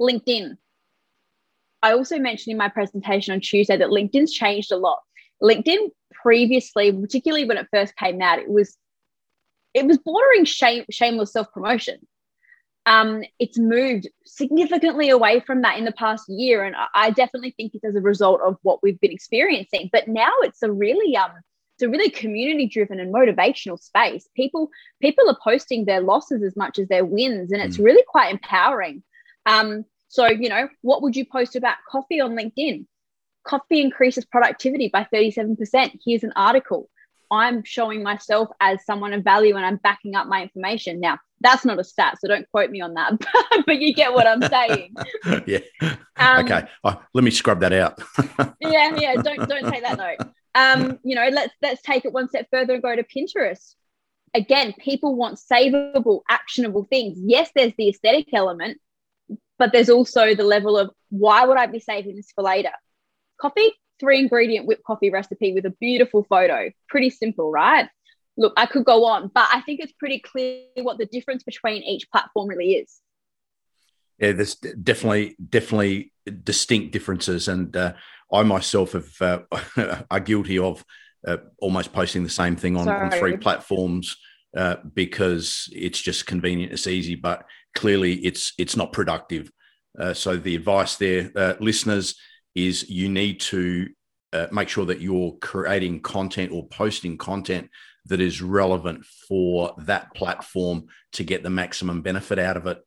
LinkedIn. 0.00 0.56
I 1.82 1.92
also 1.92 2.18
mentioned 2.18 2.52
in 2.52 2.58
my 2.58 2.68
presentation 2.68 3.34
on 3.34 3.40
Tuesday 3.40 3.76
that 3.76 3.88
LinkedIn's 3.90 4.32
changed 4.32 4.72
a 4.72 4.78
lot. 4.78 5.00
LinkedIn 5.42 5.90
previously, 6.22 6.90
particularly 6.90 7.44
when 7.44 7.58
it 7.58 7.68
first 7.70 7.94
came 7.96 8.22
out, 8.22 8.38
it 8.38 8.48
was 8.48 8.78
it 9.74 9.84
was 9.84 9.98
bordering 9.98 10.46
shame, 10.46 10.86
shameless 10.90 11.34
self 11.34 11.52
promotion 11.52 11.98
um, 12.90 13.22
it's 13.38 13.56
moved 13.56 14.08
significantly 14.26 15.10
away 15.10 15.38
from 15.38 15.62
that 15.62 15.78
in 15.78 15.84
the 15.84 15.92
past 15.92 16.28
year. 16.28 16.64
And 16.64 16.74
I 16.92 17.10
definitely 17.10 17.54
think 17.56 17.72
it's 17.72 17.84
as 17.84 17.94
a 17.94 18.00
result 18.00 18.40
of 18.44 18.56
what 18.62 18.82
we've 18.82 19.00
been 19.00 19.12
experiencing. 19.12 19.90
But 19.92 20.08
now 20.08 20.32
it's 20.40 20.60
a 20.64 20.72
really 20.72 21.16
um, 21.16 21.30
it's 21.76 21.82
a 21.84 21.88
really 21.88 22.10
community 22.10 22.66
driven 22.66 22.98
and 22.98 23.14
motivational 23.14 23.78
space. 23.80 24.28
People 24.34 24.70
people 25.00 25.30
are 25.30 25.38
posting 25.42 25.84
their 25.84 26.00
losses 26.00 26.42
as 26.42 26.56
much 26.56 26.80
as 26.80 26.88
their 26.88 27.04
wins, 27.04 27.52
and 27.52 27.62
it's 27.62 27.76
mm. 27.76 27.84
really 27.84 28.02
quite 28.08 28.32
empowering. 28.32 29.04
Um, 29.46 29.84
so 30.08 30.26
you 30.26 30.48
know, 30.48 30.68
what 30.82 31.00
would 31.02 31.14
you 31.14 31.24
post 31.24 31.54
about 31.54 31.76
coffee 31.88 32.20
on 32.20 32.32
LinkedIn? 32.32 32.86
Coffee 33.44 33.82
increases 33.82 34.24
productivity 34.24 34.88
by 34.88 35.06
37%. 35.14 36.00
Here's 36.04 36.24
an 36.24 36.32
article. 36.34 36.90
I'm 37.30 37.62
showing 37.62 38.02
myself 38.02 38.48
as 38.60 38.84
someone 38.84 39.12
of 39.12 39.22
value 39.22 39.54
and 39.54 39.64
I'm 39.64 39.76
backing 39.76 40.16
up 40.16 40.26
my 40.26 40.42
information. 40.42 40.98
Now, 40.98 41.20
that's 41.40 41.64
not 41.64 41.78
a 41.78 41.84
stat, 41.84 42.18
so 42.20 42.28
don't 42.28 42.48
quote 42.50 42.70
me 42.70 42.80
on 42.80 42.94
that, 42.94 43.12
but 43.66 43.80
you 43.80 43.94
get 43.94 44.12
what 44.12 44.26
I'm 44.26 44.42
saying. 44.42 44.94
yeah. 45.46 45.58
Um, 46.16 46.44
okay. 46.44 46.68
Oh, 46.84 47.02
let 47.14 47.24
me 47.24 47.30
scrub 47.30 47.60
that 47.60 47.72
out. 47.72 47.98
yeah, 48.60 48.96
yeah. 48.96 49.14
Don't 49.16 49.48
don't 49.48 49.70
take 49.70 49.82
that 49.82 49.98
note. 49.98 50.28
Um, 50.54 50.98
you 51.02 51.14
know, 51.14 51.28
let's 51.28 51.54
let's 51.62 51.82
take 51.82 52.04
it 52.04 52.12
one 52.12 52.28
step 52.28 52.46
further 52.50 52.74
and 52.74 52.82
go 52.82 52.94
to 52.94 53.04
Pinterest. 53.04 53.74
Again, 54.34 54.74
people 54.78 55.16
want 55.16 55.38
savable, 55.38 56.20
actionable 56.28 56.84
things. 56.84 57.18
Yes, 57.20 57.50
there's 57.54 57.72
the 57.76 57.88
aesthetic 57.88 58.28
element, 58.32 58.78
but 59.58 59.72
there's 59.72 59.90
also 59.90 60.34
the 60.34 60.44
level 60.44 60.76
of 60.78 60.90
why 61.08 61.44
would 61.46 61.56
I 61.56 61.66
be 61.66 61.80
saving 61.80 62.16
this 62.16 62.30
for 62.32 62.44
later? 62.44 62.70
Coffee, 63.40 63.72
three 63.98 64.20
ingredient 64.20 64.66
whipped 64.66 64.84
coffee 64.84 65.10
recipe 65.10 65.52
with 65.52 65.66
a 65.66 65.74
beautiful 65.80 66.24
photo. 66.24 66.70
Pretty 66.88 67.10
simple, 67.10 67.50
right? 67.50 67.88
Look, 68.36 68.52
I 68.56 68.66
could 68.66 68.84
go 68.84 69.04
on, 69.04 69.30
but 69.34 69.48
I 69.52 69.60
think 69.62 69.80
it's 69.80 69.92
pretty 69.92 70.20
clear 70.20 70.64
what 70.76 70.98
the 70.98 71.06
difference 71.06 71.42
between 71.42 71.82
each 71.82 72.10
platform 72.10 72.48
really 72.48 72.74
is. 72.74 73.00
Yeah, 74.18 74.32
there's 74.32 74.54
definitely 74.54 75.36
definitely 75.48 76.12
distinct 76.44 76.92
differences, 76.92 77.48
and 77.48 77.74
uh, 77.76 77.94
I 78.32 78.42
myself 78.42 78.92
have 78.92 79.10
uh, 79.20 80.04
are 80.10 80.20
guilty 80.20 80.58
of 80.58 80.84
uh, 81.26 81.38
almost 81.58 81.92
posting 81.92 82.22
the 82.22 82.30
same 82.30 82.56
thing 82.56 82.76
on, 82.76 82.88
on 82.88 83.10
three 83.10 83.36
platforms 83.36 84.16
uh, 84.56 84.76
because 84.94 85.68
it's 85.72 86.00
just 86.00 86.26
convenient, 86.26 86.72
it's 86.72 86.86
easy, 86.86 87.14
but 87.14 87.44
clearly 87.74 88.14
it's 88.14 88.52
it's 88.58 88.76
not 88.76 88.92
productive. 88.92 89.50
Uh, 89.98 90.14
so 90.14 90.36
the 90.36 90.54
advice 90.54 90.96
there, 90.96 91.30
uh, 91.36 91.54
listeners, 91.60 92.14
is 92.54 92.88
you 92.88 93.08
need 93.08 93.40
to 93.40 93.88
uh, 94.32 94.46
make 94.52 94.68
sure 94.68 94.86
that 94.86 95.00
you're 95.00 95.32
creating 95.40 96.00
content 96.00 96.52
or 96.52 96.66
posting 96.68 97.18
content 97.18 97.68
that 98.06 98.20
is 98.20 98.40
relevant 98.40 99.04
for 99.04 99.74
that 99.78 100.14
platform 100.14 100.86
to 101.12 101.24
get 101.24 101.42
the 101.42 101.50
maximum 101.50 102.02
benefit 102.02 102.38
out 102.38 102.56
of 102.56 102.66
it. 102.66 102.78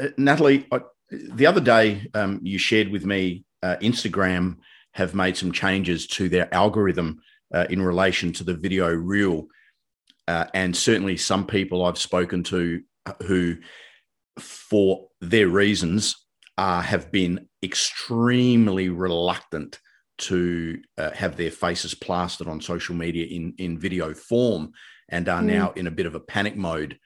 Uh, 0.00 0.08
Natalie, 0.16 0.66
I, 0.72 0.80
the 1.10 1.46
other 1.46 1.60
day 1.60 2.06
um, 2.14 2.40
you 2.42 2.58
shared 2.58 2.88
with 2.88 3.04
me 3.04 3.44
uh, 3.62 3.76
Instagram 3.80 4.58
have 4.94 5.14
made 5.14 5.36
some 5.36 5.52
changes 5.52 6.06
to 6.06 6.28
their 6.28 6.52
algorithm 6.52 7.22
uh, 7.54 7.66
in 7.70 7.80
relation 7.80 8.32
to 8.32 8.44
the 8.44 8.54
video 8.54 8.92
reel. 8.92 9.46
Uh, 10.28 10.46
and 10.54 10.76
certainly 10.76 11.16
some 11.16 11.46
people 11.46 11.84
I've 11.84 11.98
spoken 11.98 12.42
to 12.44 12.82
uh, 13.06 13.12
who, 13.24 13.56
for 14.38 15.08
their 15.20 15.48
reasons, 15.48 16.16
have 16.58 17.10
been 17.10 17.48
extremely 17.64 18.88
reluctant 18.88 19.80
to 20.22 20.80
uh, 20.98 21.10
have 21.10 21.36
their 21.36 21.50
faces 21.50 21.94
plastered 21.94 22.48
on 22.48 22.60
social 22.60 22.94
media 22.94 23.26
in, 23.26 23.54
in 23.58 23.78
video 23.78 24.14
form 24.14 24.72
and 25.08 25.28
are 25.28 25.42
mm. 25.42 25.46
now 25.46 25.70
in 25.72 25.86
a 25.86 25.90
bit 25.90 26.06
of 26.06 26.14
a 26.14 26.20
panic 26.20 26.56
mode. 26.56 26.98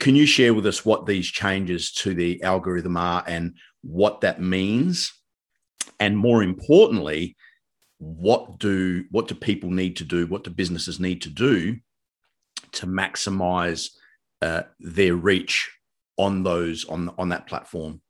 Can 0.00 0.16
you 0.16 0.26
share 0.26 0.54
with 0.54 0.66
us 0.66 0.84
what 0.84 1.06
these 1.06 1.26
changes 1.26 1.92
to 1.92 2.14
the 2.14 2.42
algorithm 2.42 2.96
are 2.96 3.22
and 3.26 3.54
what 3.82 4.22
that 4.22 4.40
means? 4.40 5.12
And 6.00 6.16
more 6.16 6.42
importantly, 6.42 7.36
what 7.98 8.58
do 8.58 9.04
what 9.10 9.28
do 9.28 9.34
people 9.34 9.70
need 9.70 9.96
to 9.96 10.04
do? 10.04 10.26
What 10.26 10.44
do 10.44 10.50
businesses 10.50 11.00
need 11.00 11.22
to 11.22 11.30
do 11.30 11.78
to 12.72 12.86
maximize 12.86 13.90
uh, 14.40 14.62
their 14.78 15.14
reach 15.14 15.70
on 16.16 16.42
those 16.42 16.84
on 16.84 17.12
on 17.18 17.30
that 17.30 17.46
platform? 17.46 18.00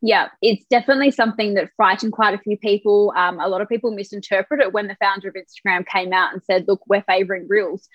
Yeah, 0.00 0.28
it's 0.40 0.64
definitely 0.70 1.10
something 1.10 1.54
that 1.54 1.70
frightened 1.76 2.12
quite 2.12 2.34
a 2.34 2.38
few 2.38 2.56
people. 2.56 3.12
Um, 3.16 3.40
a 3.40 3.48
lot 3.48 3.62
of 3.62 3.68
people 3.68 3.90
misinterpret 3.90 4.60
it 4.60 4.72
when 4.72 4.86
the 4.86 4.96
founder 5.00 5.28
of 5.28 5.34
Instagram 5.34 5.84
came 5.86 6.12
out 6.12 6.32
and 6.32 6.42
said, 6.44 6.66
"Look, 6.68 6.82
we're 6.86 7.02
favoring 7.02 7.46
reels." 7.48 7.88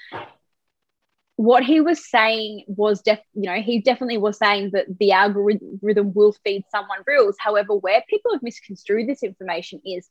What 1.38 1.64
he 1.64 1.82
was 1.82 2.10
saying 2.10 2.66
was, 2.68 3.02
def- 3.02 3.20
you 3.34 3.50
know, 3.50 3.60
he 3.62 3.82
definitely 3.82 4.18
was 4.18 4.38
saying 4.38 4.72
that 4.74 4.86
the 5.00 5.14
algorithm 5.14 6.14
will 6.14 6.36
feed 6.44 6.64
someone 6.70 7.00
reels. 7.08 7.38
However, 7.40 7.74
where 7.74 8.04
people 8.08 8.34
have 8.34 8.44
misconstrued 8.44 9.08
this 9.10 9.24
information 9.24 9.82
is, 9.86 10.08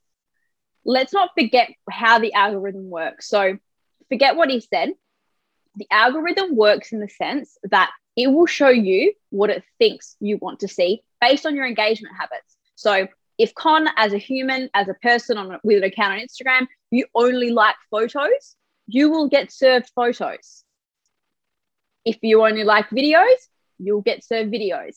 let's 0.84 1.12
not 1.12 1.30
forget 1.38 1.70
how 1.90 2.18
the 2.18 2.32
algorithm 2.32 2.90
works. 2.90 3.28
So, 3.28 3.58
forget 4.08 4.36
what 4.36 4.50
he 4.50 4.60
said. 4.60 4.94
The 5.76 5.86
algorithm 5.90 6.56
works 6.56 6.92
in 6.92 7.00
the 7.00 7.08
sense 7.08 7.56
that 7.70 7.90
it 8.16 8.28
will 8.28 8.46
show 8.46 8.68
you 8.68 9.12
what 9.30 9.50
it 9.50 9.62
thinks 9.78 10.16
you 10.20 10.38
want 10.40 10.60
to 10.60 10.68
see 10.68 11.02
based 11.20 11.46
on 11.46 11.54
your 11.54 11.66
engagement 11.66 12.14
habits. 12.18 12.56
So 12.74 13.08
if 13.38 13.54
Con, 13.54 13.88
as 13.96 14.12
a 14.12 14.18
human, 14.18 14.68
as 14.74 14.88
a 14.88 14.94
person 14.94 15.38
on 15.38 15.58
with 15.64 15.78
an 15.78 15.84
account 15.84 16.14
on 16.14 16.20
Instagram, 16.20 16.66
you 16.90 17.06
only 17.14 17.50
like 17.50 17.76
photos, 17.90 18.56
you 18.86 19.10
will 19.10 19.28
get 19.28 19.50
served 19.50 19.90
photos. 19.94 20.64
If 22.04 22.18
you 22.22 22.44
only 22.44 22.64
like 22.64 22.90
videos, 22.90 23.36
you'll 23.78 24.02
get 24.02 24.24
served 24.24 24.52
videos. 24.52 24.96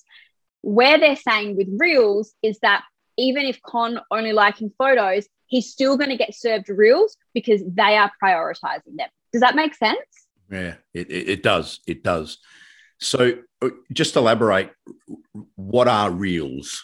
Where 0.61 0.99
they're 0.99 1.15
saying 1.15 1.55
with 1.55 1.67
reels 1.77 2.33
is 2.41 2.59
that 2.59 2.83
even 3.17 3.45
if 3.45 3.61
Con 3.61 3.99
only 4.11 4.33
liking 4.33 4.71
photos, 4.77 5.27
he's 5.47 5.71
still 5.71 5.95
going 5.95 6.09
to 6.09 6.17
get 6.17 6.35
served 6.35 6.69
reels 6.69 7.15
because 7.33 7.61
they 7.65 7.95
are 7.97 8.11
prioritizing 8.21 8.97
them. 8.97 9.09
Does 9.31 9.41
that 9.41 9.55
make 9.55 9.75
sense? 9.75 9.97
Yeah, 10.51 10.75
it, 10.93 11.09
it, 11.09 11.29
it 11.29 11.43
does. 11.43 11.79
It 11.87 12.03
does. 12.03 12.39
So, 12.99 13.33
uh, 13.61 13.69
just 13.93 14.15
elaborate 14.15 14.71
what 15.55 15.87
are 15.87 16.11
Reels? 16.11 16.83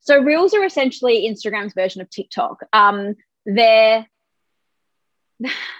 So, 0.00 0.20
Reels 0.20 0.54
are 0.54 0.64
essentially 0.64 1.28
Instagram's 1.28 1.74
version 1.74 2.00
of 2.00 2.10
TikTok. 2.10 2.58
Um, 2.72 3.14
they're 3.46 4.06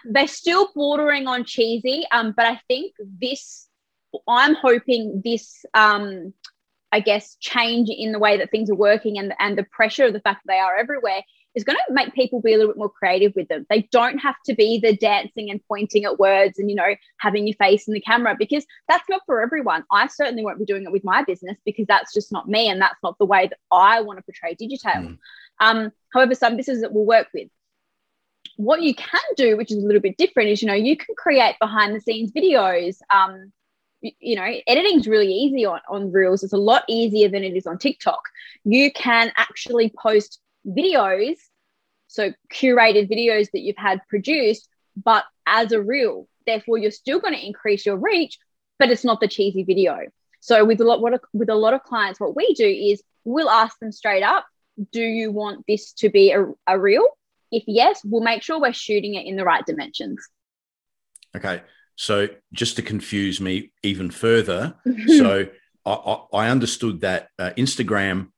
they're 0.05 0.27
still 0.27 0.71
bordering 0.75 1.27
on 1.27 1.45
cheesy, 1.45 2.05
um, 2.11 2.35
but 2.37 2.47
I 2.47 2.61
think 2.69 2.95
this. 2.99 3.69
I'm 4.29 4.55
hoping 4.55 5.23
this 5.25 5.65
um, 5.73 6.35
I 6.93 7.01
guess, 7.01 7.37
change 7.41 7.89
in 7.89 8.13
the 8.13 8.19
way 8.19 8.37
that 8.37 8.51
things 8.51 8.71
are 8.71 8.77
working 8.77 9.19
and, 9.19 9.33
and 9.39 9.57
the 9.57 9.65
pressure 9.65 10.05
of 10.05 10.13
the 10.13 10.21
fact 10.21 10.43
that 10.45 10.53
they 10.53 10.59
are 10.59 10.77
everywhere 10.77 11.23
is 11.55 11.65
going 11.65 11.77
to 11.77 11.95
make 11.95 12.15
people 12.15 12.41
be 12.41 12.55
a 12.55 12.57
little 12.57 12.73
bit 12.73 12.79
more 12.79 12.89
creative 12.89 13.33
with 13.37 13.49
them. 13.49 13.67
They 13.69 13.83
don't 13.93 14.19
have 14.19 14.37
to 14.47 14.55
be 14.55 14.79
the 14.79 14.97
dancing 14.97 15.51
and 15.51 15.61
pointing 15.69 16.05
at 16.05 16.19
words 16.19 16.59
and, 16.59 16.71
you 16.71 16.77
know, 16.77 16.95
having 17.19 17.47
your 17.47 17.57
face 17.57 17.87
in 17.87 17.95
the 17.95 18.01
camera 18.01 18.35
because 18.39 18.65
that's 18.89 19.09
not 19.09 19.23
for 19.27 19.43
everyone. 19.43 19.85
I 19.93 20.07
certainly 20.07 20.45
won't 20.45 20.59
be 20.59 20.65
doing 20.65 20.85
it 20.85 20.93
with 20.93 21.05
my 21.05 21.23
business 21.23 21.59
because 21.65 21.87
that's 21.87 22.15
just 22.15 22.33
not 22.33 22.49
me 22.49 22.69
and 22.69 22.81
that's 22.81 23.03
not 23.03 23.19
the 23.19 23.27
way 23.27 23.49
that 23.49 23.59
I 23.71 24.01
want 24.01 24.19
to 24.19 24.23
portray 24.23 24.55
Digitale. 24.55 25.03
Mm. 25.03 25.19
Um, 25.61 25.93
however, 26.13 26.35
some 26.35 26.57
businesses 26.57 26.83
that 26.83 26.93
will 26.93 27.07
work 27.07 27.29
with. 27.35 27.49
What 28.57 28.83
you 28.83 28.95
can 28.95 29.21
do, 29.37 29.57
which 29.57 29.73
is 29.73 29.83
a 29.83 29.87
little 29.87 30.03
bit 30.03 30.17
different, 30.17 30.51
is, 30.51 30.63
you 30.63 30.69
know, 30.69 30.75
you 30.75 30.97
can 30.97 31.15
create 31.17 31.57
behind 31.61 31.95
the 31.95 32.01
scenes 32.01 32.33
videos. 32.33 32.99
Um, 33.13 33.53
you 34.01 34.37
know, 34.37 34.51
editing 34.67 34.99
is 34.99 35.07
really 35.07 35.33
easy 35.33 35.65
on, 35.65 35.81
on 35.89 36.13
Reels. 36.13 36.43
It's 36.43 36.53
a 36.53 36.59
lot 36.59 36.85
easier 36.89 37.29
than 37.29 37.45
it 37.45 37.57
is 37.57 37.67
on 37.67 37.79
TikTok. 37.79 38.21
You 38.65 38.93
can 38.93 39.33
actually 39.37 39.93
post 39.97 40.41
videos, 40.67 41.37
so 42.07 42.33
curated 42.53 43.11
videos 43.11 43.51
that 43.53 43.61
you've 43.61 43.77
had 43.77 44.01
produced, 44.09 44.69
but 44.97 45.25
as 45.47 45.73
a 45.73 45.83
reel. 45.83 46.29
Therefore, 46.47 46.79
you're 46.79 46.91
still 46.91 47.21
going 47.21 47.35
to 47.35 47.47
increase 47.47 47.87
your 47.87 47.97
reach, 47.97 48.39
but 48.79 48.91
it's 48.91 49.05
not 49.05 49.21
the 49.21 49.29
cheesy 49.29 49.63
video. 49.63 50.01
So 50.41 50.65
with 50.65 50.81
a 50.81 50.85
lot 50.85 51.01
what, 51.01 51.21
with 51.33 51.49
a 51.49 51.55
lot 51.55 51.73
of 51.73 51.83
clients, 51.85 52.19
what 52.19 52.35
we 52.35 52.53
do 52.55 52.67
is 52.67 53.03
we'll 53.25 53.51
ask 53.51 53.79
them 53.79 53.93
straight 53.93 54.25
up, 54.25 54.45
do 54.91 55.03
you 55.03 55.31
want 55.31 55.65
this 55.69 55.93
to 55.95 56.11
be 56.11 56.33
a, 56.33 56.47
a 56.67 56.79
reel? 56.79 57.07
If 57.53 57.65
yes, 57.67 58.01
we'll 58.05 58.23
make 58.23 58.43
sure 58.43 58.61
we're 58.61 58.73
shooting 58.73 59.15
it 59.15 59.27
in 59.27 59.37
the 59.37 59.45
right 59.45 59.65
dimensions. 59.65 60.27
Okay. 61.37 61.63
So 61.97 62.29
just 62.53 62.77
to 62.77 62.83
confuse 62.83 63.41
me 63.41 63.73
even 63.83 64.11
further, 64.11 64.75
so 65.19 65.47
I, 65.85 66.19
I, 66.33 66.49
understood 66.49 67.03
that 67.03 67.29
uh, 67.39 67.51
Instagram 67.57 68.29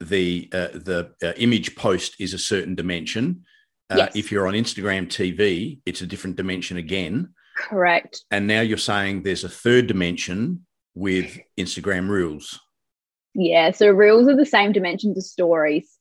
the 0.00 0.48
uh, 0.52 0.68
the 0.72 1.12
uh, 1.22 1.32
image 1.36 1.76
post 1.76 2.16
is 2.18 2.34
a 2.34 2.38
certain 2.38 2.74
dimension. 2.74 3.44
Uh, 3.90 3.96
yes. 3.98 4.16
If 4.16 4.32
you're 4.32 4.46
on 4.46 4.54
Instagram 4.54 5.06
TV, 5.06 5.78
it's 5.86 6.00
a 6.00 6.06
different 6.06 6.36
dimension 6.36 6.76
again. 6.76 7.34
Correct. 7.56 8.24
And 8.30 8.46
now 8.46 8.60
you're 8.60 8.78
saying 8.78 9.22
there's 9.22 9.44
a 9.44 9.48
third 9.48 9.86
dimension 9.86 10.66
with 10.94 11.38
Instagram 11.58 12.08
Reels. 12.08 12.60
Yeah, 13.34 13.72
so 13.72 13.90
Reels 13.90 14.28
are 14.28 14.36
the 14.36 14.46
same 14.46 14.72
dimensions 14.72 15.18
as 15.18 15.30
stories. 15.30 15.98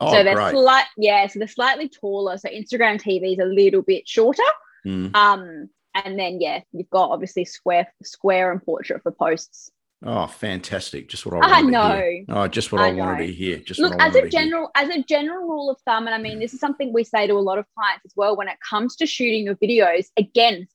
Oh, 0.00 0.12
so 0.12 0.24
they're 0.24 0.50
slight, 0.50 0.86
yeah, 0.96 1.26
so 1.26 1.38
they're 1.38 1.48
slightly 1.48 1.88
taller. 1.88 2.38
So 2.38 2.48
Instagram 2.48 3.00
TV 3.00 3.34
is 3.34 3.38
a 3.38 3.44
little 3.44 3.82
bit 3.82 4.08
shorter. 4.08 4.42
Mm. 4.86 5.14
Um, 5.14 5.70
and 5.94 6.18
then 6.18 6.40
yeah, 6.40 6.60
you've 6.72 6.90
got 6.90 7.10
obviously 7.10 7.44
square, 7.44 7.92
square 8.02 8.50
and 8.50 8.62
portrait 8.62 9.02
for 9.02 9.12
posts. 9.12 9.70
Oh, 10.02 10.26
fantastic! 10.26 11.08
Just 11.10 11.26
what 11.26 11.44
I 11.44 11.58
I 11.58 11.60
know. 11.60 12.24
Oh, 12.30 12.48
just 12.48 12.72
what 12.72 12.80
I, 12.80 12.88
I 12.88 12.92
wanted 12.92 13.26
to 13.26 13.32
hear. 13.32 13.58
Just 13.58 13.80
look 13.80 13.94
as 14.00 14.14
a 14.14 14.28
general 14.28 14.70
as 14.74 14.88
a 14.88 15.02
general 15.02 15.46
rule 15.46 15.70
of 15.70 15.78
thumb, 15.84 16.06
and 16.06 16.14
I 16.14 16.18
mean 16.18 16.38
this 16.38 16.54
is 16.54 16.60
something 16.60 16.90
we 16.92 17.04
say 17.04 17.26
to 17.26 17.34
a 17.34 17.38
lot 17.38 17.58
of 17.58 17.66
clients 17.76 18.06
as 18.06 18.12
well. 18.16 18.34
When 18.34 18.48
it 18.48 18.56
comes 18.66 18.96
to 18.96 19.06
shooting 19.06 19.44
your 19.44 19.56
videos, 19.56 20.06
again, 20.16 20.66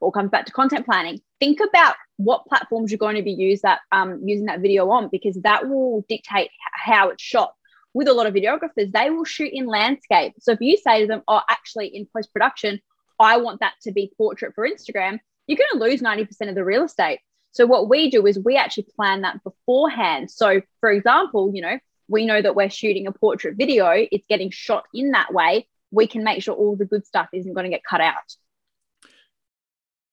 all 0.00 0.12
comes 0.12 0.30
back 0.30 0.46
to 0.46 0.52
content 0.52 0.86
planning. 0.86 1.20
Think 1.40 1.58
about 1.60 1.96
what 2.18 2.46
platforms 2.46 2.92
you're 2.92 2.98
going 2.98 3.16
to 3.16 3.22
be 3.22 3.32
use 3.32 3.62
that 3.62 3.80
um, 3.90 4.20
using 4.24 4.46
that 4.46 4.60
video 4.60 4.88
on, 4.90 5.08
because 5.10 5.36
that 5.42 5.68
will 5.68 6.04
dictate 6.08 6.50
how 6.72 7.08
it's 7.08 7.22
shot. 7.22 7.54
With 7.94 8.06
a 8.06 8.12
lot 8.12 8.26
of 8.28 8.34
videographers, 8.34 8.92
they 8.92 9.10
will 9.10 9.24
shoot 9.24 9.50
in 9.52 9.66
landscape. 9.66 10.34
So 10.38 10.52
if 10.52 10.60
you 10.60 10.76
say 10.76 11.00
to 11.00 11.08
them, 11.08 11.22
"Oh, 11.26 11.40
actually, 11.50 11.88
in 11.88 12.06
post 12.14 12.32
production, 12.32 12.80
I 13.18 13.38
want 13.38 13.58
that 13.58 13.74
to 13.82 13.92
be 13.92 14.12
portrait 14.16 14.52
for 14.54 14.68
Instagram," 14.68 15.18
you're 15.48 15.58
going 15.58 15.70
to 15.72 15.78
lose 15.78 16.00
ninety 16.00 16.24
percent 16.24 16.48
of 16.48 16.54
the 16.54 16.64
real 16.64 16.84
estate 16.84 17.18
so 17.52 17.66
what 17.66 17.88
we 17.88 18.10
do 18.10 18.26
is 18.26 18.38
we 18.38 18.56
actually 18.56 18.86
plan 18.94 19.22
that 19.22 19.42
beforehand. 19.42 20.30
So 20.30 20.60
for 20.80 20.90
example, 20.90 21.50
you 21.54 21.62
know, 21.62 21.78
we 22.08 22.24
know 22.24 22.40
that 22.40 22.54
we're 22.54 22.70
shooting 22.70 23.06
a 23.06 23.12
portrait 23.12 23.56
video, 23.56 23.90
it's 24.10 24.26
getting 24.28 24.50
shot 24.50 24.84
in 24.94 25.12
that 25.12 25.32
way. 25.32 25.68
We 25.90 26.06
can 26.06 26.24
make 26.24 26.42
sure 26.42 26.54
all 26.54 26.76
the 26.76 26.84
good 26.84 27.06
stuff 27.06 27.28
isn't 27.32 27.52
going 27.52 27.64
to 27.64 27.70
get 27.70 27.82
cut 27.84 28.00
out. 28.00 28.14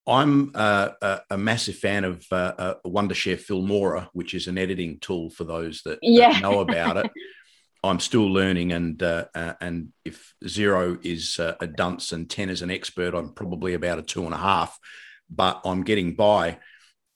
I'm 0.07 0.51
uh, 0.53 0.89
a, 1.01 1.21
a, 1.31 1.37
massive 1.37 1.77
fan 1.77 2.03
of 2.03 2.25
uh, 2.31 2.53
uh, 2.57 2.73
Wondershare 2.85 3.41
Filmora, 3.43 4.07
which 4.13 4.35
is 4.35 4.47
an 4.47 4.57
editing 4.57 4.99
tool 4.99 5.31
for 5.31 5.45
those 5.45 5.81
that, 5.83 5.97
yeah. 6.03 6.33
that 6.33 6.41
know 6.43 6.59
about 6.59 6.97
it. 6.97 7.11
I'm 7.83 7.99
still 7.99 8.31
learning, 8.31 8.71
and 8.71 9.01
uh, 9.01 9.25
uh, 9.33 9.53
and 9.61 9.93
if 10.03 10.33
zero 10.47 10.97
is 11.03 11.39
uh, 11.39 11.55
a 11.59 11.67
dunce 11.67 12.11
and 12.11 12.29
ten 12.29 12.49
is 12.49 12.61
an 12.61 12.71
expert, 12.71 13.13
I'm 13.13 13.33
probably 13.33 13.73
about 13.75 13.99
a 13.99 14.01
two 14.01 14.25
and 14.25 14.33
a 14.33 14.37
half, 14.37 14.77
but 15.29 15.61
I'm 15.65 15.83
getting 15.83 16.15
by 16.15 16.57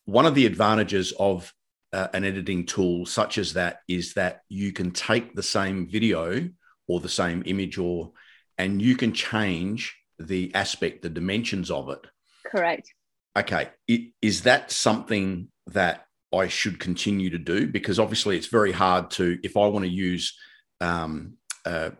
one 0.10 0.26
of 0.26 0.36
the 0.36 0.46
advantages 0.46 1.14
of 1.20 1.54
uh, 1.94 2.08
an 2.14 2.24
editing 2.24 2.66
tool 2.66 3.06
such 3.06 3.38
as 3.38 3.54
that 3.54 3.80
is 3.88 4.14
that 4.14 4.42
you 4.50 4.72
can 4.72 4.92
take 4.92 5.36
the 5.36 5.44
same 5.44 5.88
video 5.88 6.50
or 6.88 7.00
the 7.00 7.10
same 7.10 7.44
image 7.46 7.78
or 7.78 8.12
and 8.58 8.82
you 8.82 8.96
can 8.96 9.14
change 9.14 9.98
the 10.18 10.54
aspect 10.54 11.02
the 11.02 11.10
dimensions 11.10 11.72
of 11.72 11.90
it. 11.90 12.00
Correct. 12.46 12.94
Okay. 13.38 13.70
It, 13.88 14.12
is 14.22 14.44
that 14.44 14.72
something 14.72 15.50
that 15.68 16.06
i 16.34 16.48
should 16.48 16.80
continue 16.80 17.30
to 17.30 17.38
do? 17.38 17.68
Because 17.68 18.00
obviously 18.00 18.38
it's 18.38 18.48
very 18.48 18.72
hard 18.72 19.12
to 19.12 19.40
if 19.44 19.58
i 19.58 19.66
want 19.68 19.86
to 19.86 19.92
use 19.92 20.36
um, 20.82 21.38
uh, 21.66 21.92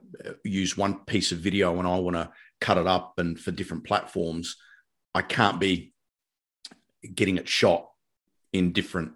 use 0.44 0.78
one 0.78 1.00
piece 1.06 1.32
of 1.32 1.40
video 1.40 1.78
and 1.78 1.88
I 1.88 2.00
want 2.00 2.16
to 2.16 2.32
cut 2.62 2.78
it 2.78 2.88
up 2.88 3.16
and 3.18 3.40
for 3.40 3.52
different 3.52 3.84
platforms, 3.86 4.56
I 5.14 5.22
can't 5.22 5.60
be 5.60 5.94
getting 7.14 7.38
it 7.38 7.48
shot 7.48 7.89
in 8.54 8.72
different. 8.72 9.14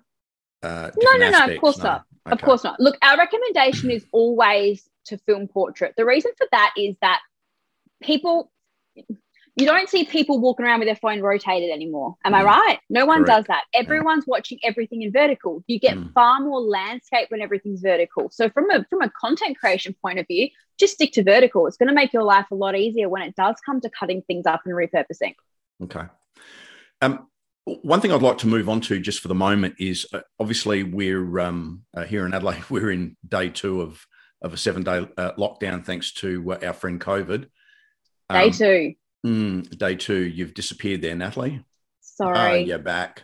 Uh, 0.62 0.92
different 0.92 1.20
no, 1.20 1.30
no, 1.30 1.46
no, 1.46 1.54
of 1.54 1.62
course 1.62 1.78
no. 1.80 1.84
not. 1.84 2.06
Okay. 2.26 2.34
Of 2.34 2.42
course 2.42 2.64
not. 2.64 2.80
Look, 2.80 2.98
our 3.02 3.18
recommendation 3.18 3.92
is 3.92 4.06
always 4.12 4.88
to 5.06 5.18
film 5.20 5.48
portrait. 5.48 5.94
The 5.98 6.06
reason 6.06 6.32
for 6.38 6.48
that 6.52 6.74
is 6.78 6.96
that 7.02 7.20
people 8.02 8.52
you 9.56 9.68
don't 9.68 9.88
see 9.88 10.04
people 10.04 10.40
walking 10.40 10.66
around 10.66 10.80
with 10.80 10.88
their 10.88 10.96
phone 10.96 11.22
rotated 11.22 11.70
anymore. 11.70 12.16
Am 12.26 12.34
mm. 12.34 12.38
I 12.38 12.44
right? 12.44 12.80
No 12.90 13.06
one 13.06 13.24
Correct. 13.24 13.28
does 13.28 13.46
that. 13.48 13.64
Everyone's 13.74 14.24
yeah. 14.28 14.32
watching 14.32 14.60
everything 14.64 15.04
in 15.04 15.12
vertical. 15.12 15.64
You 15.68 15.80
get 15.80 15.96
mm. 15.96 16.12
far 16.14 16.40
more 16.40 16.60
landscape 16.60 17.30
when 17.30 17.40
everything's 17.42 17.82
vertical. 17.82 18.30
So 18.32 18.50
from 18.50 18.72
a 18.72 18.84
from 18.90 19.02
a 19.02 19.12
content 19.12 19.60
creation 19.60 19.96
point 20.02 20.18
of 20.18 20.26
view, 20.28 20.50
just 20.80 20.94
stick 20.94 21.12
to 21.14 21.24
vertical. 21.24 21.68
It's 21.68 21.78
going 21.78 21.90
to 21.90 21.94
make 21.94 22.14
your 22.14 22.24
life 22.24 22.48
a 22.52 22.56
lot 22.56 22.76
easier 22.76 23.10
when 23.10 23.22
it 23.22 23.36
does 23.36 23.56
come 23.64 23.80
to 23.82 23.90
cutting 23.90 24.24
things 24.24 24.48
up 24.48 24.62
and 24.66 24.74
repurposing. 24.74 25.36
Okay. 25.84 26.06
Um, 27.02 27.28
one 27.66 28.02
thing 28.02 28.12
I'd 28.12 28.22
like 28.22 28.40
to 28.40 28.48
move 28.48 28.68
on 28.68 28.82
to 28.82 29.00
just 29.00 29.22
for 29.22 29.30
the 29.30 29.36
moment 29.36 29.76
is 29.80 30.06
uh, 30.14 30.22
obviously 30.40 30.84
we're 30.84 31.40
um, 31.40 31.84
uh, 31.96 32.04
here 32.04 32.26
in 32.26 32.34
Adelaide. 32.34 32.64
We're 32.70 32.92
in 32.92 33.18
day 33.28 33.50
two 33.50 33.82
of 33.82 34.06
of 34.42 34.54
a 34.54 34.58
seven 34.58 34.84
day 34.84 35.08
uh, 35.18 35.32
lockdown, 35.38 35.86
thanks 35.86 36.12
to 36.16 36.54
uh, 36.54 36.60
our 36.64 36.74
friend 36.74 37.00
COVID. 37.00 37.48
Day 38.30 38.46
um, 38.48 38.52
two 38.52 38.96
Mm, 39.26 39.78
day 39.78 39.96
two, 39.96 40.22
you've 40.22 40.54
disappeared 40.54 41.02
there, 41.02 41.16
Natalie. 41.16 41.64
Sorry. 42.02 42.62
Uh, 42.64 42.66
you're 42.66 42.78
back. 42.78 43.24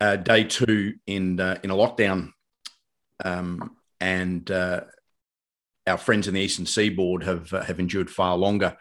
Uh, 0.00 0.16
day 0.16 0.42
two 0.44 0.94
in 1.06 1.38
uh, 1.38 1.58
in 1.62 1.70
a 1.70 1.76
lockdown, 1.76 2.32
um, 3.24 3.76
and 4.00 4.50
uh, 4.50 4.80
our 5.86 5.96
friends 5.96 6.26
in 6.26 6.34
the 6.34 6.40
eastern 6.40 6.66
seaboard 6.66 7.22
have 7.22 7.52
uh, 7.52 7.62
have 7.62 7.78
endured 7.78 8.10
far 8.10 8.36
longer. 8.36 8.76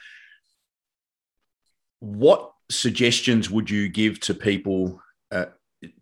What 1.99 2.50
suggestions 2.71 3.49
would 3.49 3.69
you 3.69 3.89
give 3.89 4.19
to 4.21 4.33
people 4.33 5.01
uh, 5.31 5.45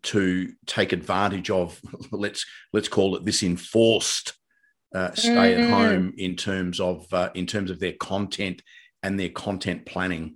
to 0.03 0.53
take 0.65 0.93
advantage 0.93 1.49
of? 1.49 1.79
Let's 2.11 2.45
let's 2.73 2.87
call 2.87 3.15
it 3.15 3.25
this 3.25 3.43
enforced 3.43 4.33
stay 5.13 5.53
at 5.53 5.59
mm. 5.59 5.69
home 5.69 6.13
in 6.17 6.35
terms 6.35 6.79
of 6.79 7.07
in 7.35 7.45
terms 7.45 7.69
of 7.69 7.79
their 7.79 7.93
content 7.93 8.61
and 9.03 9.19
their 9.19 9.29
content 9.29 9.85
planning? 9.85 10.35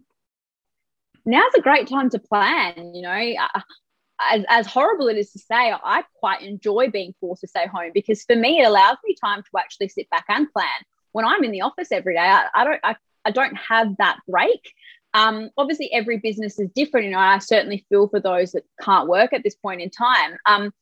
Now's 1.26 1.54
a 1.56 1.62
great 1.62 1.88
time 1.88 2.10
to 2.12 2.20
plan. 2.20 2.94
You 2.94 3.02
know, 3.02 3.10
uh, 3.12 3.62
as, 4.22 4.46
as 4.50 4.68
horrible 4.68 5.08
it 5.08 5.18
is 5.18 5.32
to 5.32 5.40
say, 5.40 5.74
I 5.84 6.04
quite 6.20 6.42
enjoy 6.42 6.90
being 6.90 7.14
forced 7.20 7.42
to 7.42 7.48
stay 7.48 7.68
home 7.68 7.92
because 7.94 8.24
for 8.24 8.36
me, 8.36 8.60
it 8.60 8.68
allows 8.68 8.98
me 9.04 9.16
time 9.24 9.42
to 9.42 9.50
actually 9.58 9.90
sit 9.90 10.10
back 10.10 10.26
and 10.30 10.52
plan. 10.52 10.68
When 11.12 11.26
I'm 11.26 11.44
in 11.44 11.52
the 11.52 11.62
office 11.62 11.92
every 11.92 12.16
day, 12.16 12.22
I, 12.22 12.48
I 12.54 12.64
don't, 12.64 12.80
I, 12.84 12.96
I 13.26 13.32
don't 13.32 13.56
have 13.56 13.96
that 13.98 14.20
break. 14.28 14.74
Um, 15.14 15.50
obviously, 15.58 15.92
every 15.94 16.18
business 16.18 16.60
is 16.60 16.70
different. 16.76 17.06
You 17.06 17.12
know, 17.12 17.20
I 17.20 17.38
certainly 17.40 17.86
feel 17.90 18.08
for 18.08 18.20
those 18.20 18.54
that 18.54 18.64
can't 18.82 19.08
work 19.08 19.34
at 19.34 19.44
this 19.44 19.56
point 19.56 19.82
in 19.82 19.90
time. 19.90 20.38
Um, 20.46 20.74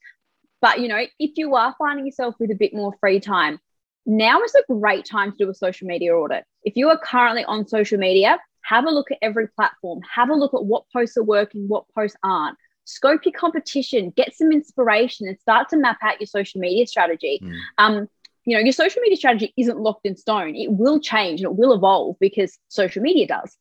but 0.61 0.79
you 0.79 0.87
know, 0.87 1.03
if 1.19 1.31
you 1.35 1.55
are 1.55 1.75
finding 1.77 2.05
yourself 2.05 2.35
with 2.39 2.51
a 2.51 2.55
bit 2.55 2.73
more 2.73 2.93
free 2.99 3.19
time, 3.19 3.59
now 4.05 4.41
is 4.41 4.55
a 4.55 4.73
great 4.73 5.05
time 5.05 5.31
to 5.31 5.37
do 5.37 5.49
a 5.49 5.53
social 5.53 5.87
media 5.87 6.15
audit. 6.15 6.45
If 6.63 6.75
you 6.75 6.89
are 6.89 6.97
currently 6.97 7.43
on 7.45 7.67
social 7.67 7.97
media, 7.97 8.39
have 8.61 8.85
a 8.85 8.91
look 8.91 9.11
at 9.11 9.17
every 9.21 9.47
platform, 9.49 10.01
have 10.09 10.29
a 10.29 10.35
look 10.35 10.53
at 10.53 10.63
what 10.63 10.85
posts 10.93 11.17
are 11.17 11.23
working, 11.23 11.67
what 11.67 11.85
posts 11.93 12.17
aren't. 12.23 12.57
Scope 12.85 13.25
your 13.25 13.33
competition, 13.33 14.11
get 14.15 14.35
some 14.35 14.51
inspiration, 14.51 15.27
and 15.27 15.39
start 15.39 15.69
to 15.69 15.77
map 15.77 15.97
out 16.03 16.19
your 16.19 16.27
social 16.27 16.59
media 16.59 16.85
strategy. 16.87 17.39
Mm. 17.43 17.59
Um, 17.77 18.07
you 18.45 18.55
know, 18.55 18.63
your 18.63 18.73
social 18.73 19.01
media 19.01 19.17
strategy 19.17 19.53
isn't 19.55 19.79
locked 19.79 20.05
in 20.05 20.17
stone. 20.17 20.55
It 20.55 20.71
will 20.71 20.99
change 20.99 21.41
and 21.41 21.51
it 21.51 21.55
will 21.55 21.73
evolve 21.73 22.17
because 22.19 22.57
social 22.69 23.01
media 23.01 23.27
does. 23.27 23.55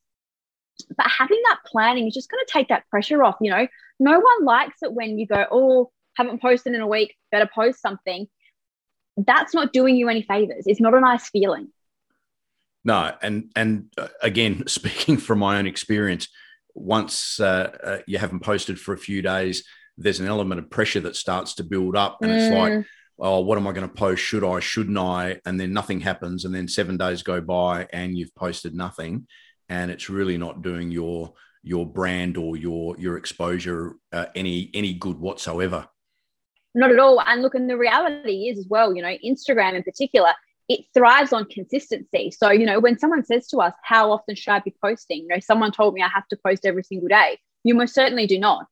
But 0.97 1.07
having 1.07 1.41
that 1.49 1.61
planning 1.67 2.07
is 2.07 2.15
just 2.15 2.31
going 2.31 2.45
to 2.45 2.53
take 2.53 2.69
that 2.69 2.89
pressure 2.89 3.23
off. 3.23 3.37
You 3.41 3.51
know, 3.51 3.67
no 3.99 4.19
one 4.19 4.45
likes 4.45 4.83
it 4.83 4.93
when 4.93 5.19
you 5.19 5.27
go, 5.27 5.47
oh, 5.51 5.91
haven't 6.17 6.43
posted 6.43 6.75
in 6.75 6.81
a 6.81 6.87
week, 6.87 7.15
better 7.31 7.49
post 7.53 7.81
something 7.81 8.27
that's 9.27 9.55
not 9.55 9.73
doing 9.73 9.97
you 9.97 10.09
any 10.09 10.23
favors. 10.23 10.65
It's 10.67 10.81
not 10.81 10.95
a 10.95 11.01
nice 11.01 11.29
feeling. 11.29 11.69
No, 12.85 13.13
and 13.23 13.51
and 13.57 13.87
uh, 13.99 14.09
again, 14.23 14.65
speaking 14.67 15.17
from 15.17 15.39
my 15.39 15.59
own 15.59 15.67
experience, 15.67 16.29
once 16.75 17.41
uh, 17.41 17.77
uh, 17.83 17.99
you 18.07 18.19
haven't 18.19 18.41
posted 18.41 18.81
for 18.81 18.95
a 18.95 18.99
few 18.99 19.23
days, 19.23 19.65
there's 19.97 20.21
an 20.21 20.27
element 20.27 20.61
of 20.61 20.71
pressure 20.71 21.01
that 21.01 21.17
starts 21.17 21.55
to 21.55 21.65
build 21.65 21.97
up, 21.97 22.19
and 22.23 22.31
mm. 22.31 22.37
it's 22.37 22.55
like, 22.55 22.73
mm. 22.73 22.85
oh, 23.19 23.41
what 23.41 23.59
am 23.59 23.67
I 23.67 23.73
going 23.73 23.89
to 23.89 23.95
post? 23.95 24.23
Should 24.23 24.45
I? 24.45 24.61
Shouldn't 24.61 24.99
I? 24.99 25.41
And 25.45 25.61
then 25.61 25.73
nothing 25.73 26.01
happens, 26.01 26.45
and 26.45 26.55
then 26.55 26.69
seven 26.69 26.97
days 26.97 27.23
go 27.23 27.41
by, 27.41 27.87
and 27.93 28.17
you've 28.17 28.35
posted 28.35 28.75
nothing, 28.75 29.27
and 29.71 29.91
it's 29.91 30.11
really 30.11 30.37
not 30.37 30.61
doing 30.61 30.91
your 30.91 31.33
your 31.63 31.87
brand 31.87 32.37
or 32.37 32.57
your 32.57 32.99
your 32.99 33.17
exposure 33.17 33.95
uh, 34.13 34.27
any 34.35 34.71
any 34.75 34.93
good 34.93 35.19
whatsoever. 35.19 35.89
Not 36.75 36.91
at 36.91 36.99
all. 36.99 37.21
And 37.21 37.41
look, 37.43 37.55
and 37.55 37.71
the 37.71 37.79
reality 37.79 38.49
is 38.49 38.59
as 38.59 38.67
well, 38.69 38.95
you 38.95 39.03
know, 39.03 39.17
Instagram 39.25 39.75
in 39.75 39.83
particular, 39.83 40.33
it 40.69 40.81
thrives 40.95 41.33
on 41.33 41.47
consistency. 41.47 42.31
So, 42.31 42.51
you 42.51 42.65
know, 42.65 42.79
when 42.79 42.97
someone 42.99 43.25
says 43.25 43.49
to 43.49 43.59
us, 43.59 43.75
how 43.83 44.13
often 44.13 44.37
should 44.37 44.53
I 44.53 44.61
be 44.61 44.75
posting? 44.83 45.23
You 45.23 45.29
know, 45.29 45.41
someone 45.41 45.73
told 45.73 45.95
me 45.95 46.03
I 46.03 46.09
have 46.09 46.29
to 46.29 46.39
post 46.45 46.65
every 46.65 46.85
single 46.85 47.09
day. 47.09 47.39
You 47.65 47.75
most 47.75 47.95
certainly 47.95 48.27
do 48.27 48.39
not. 48.39 48.67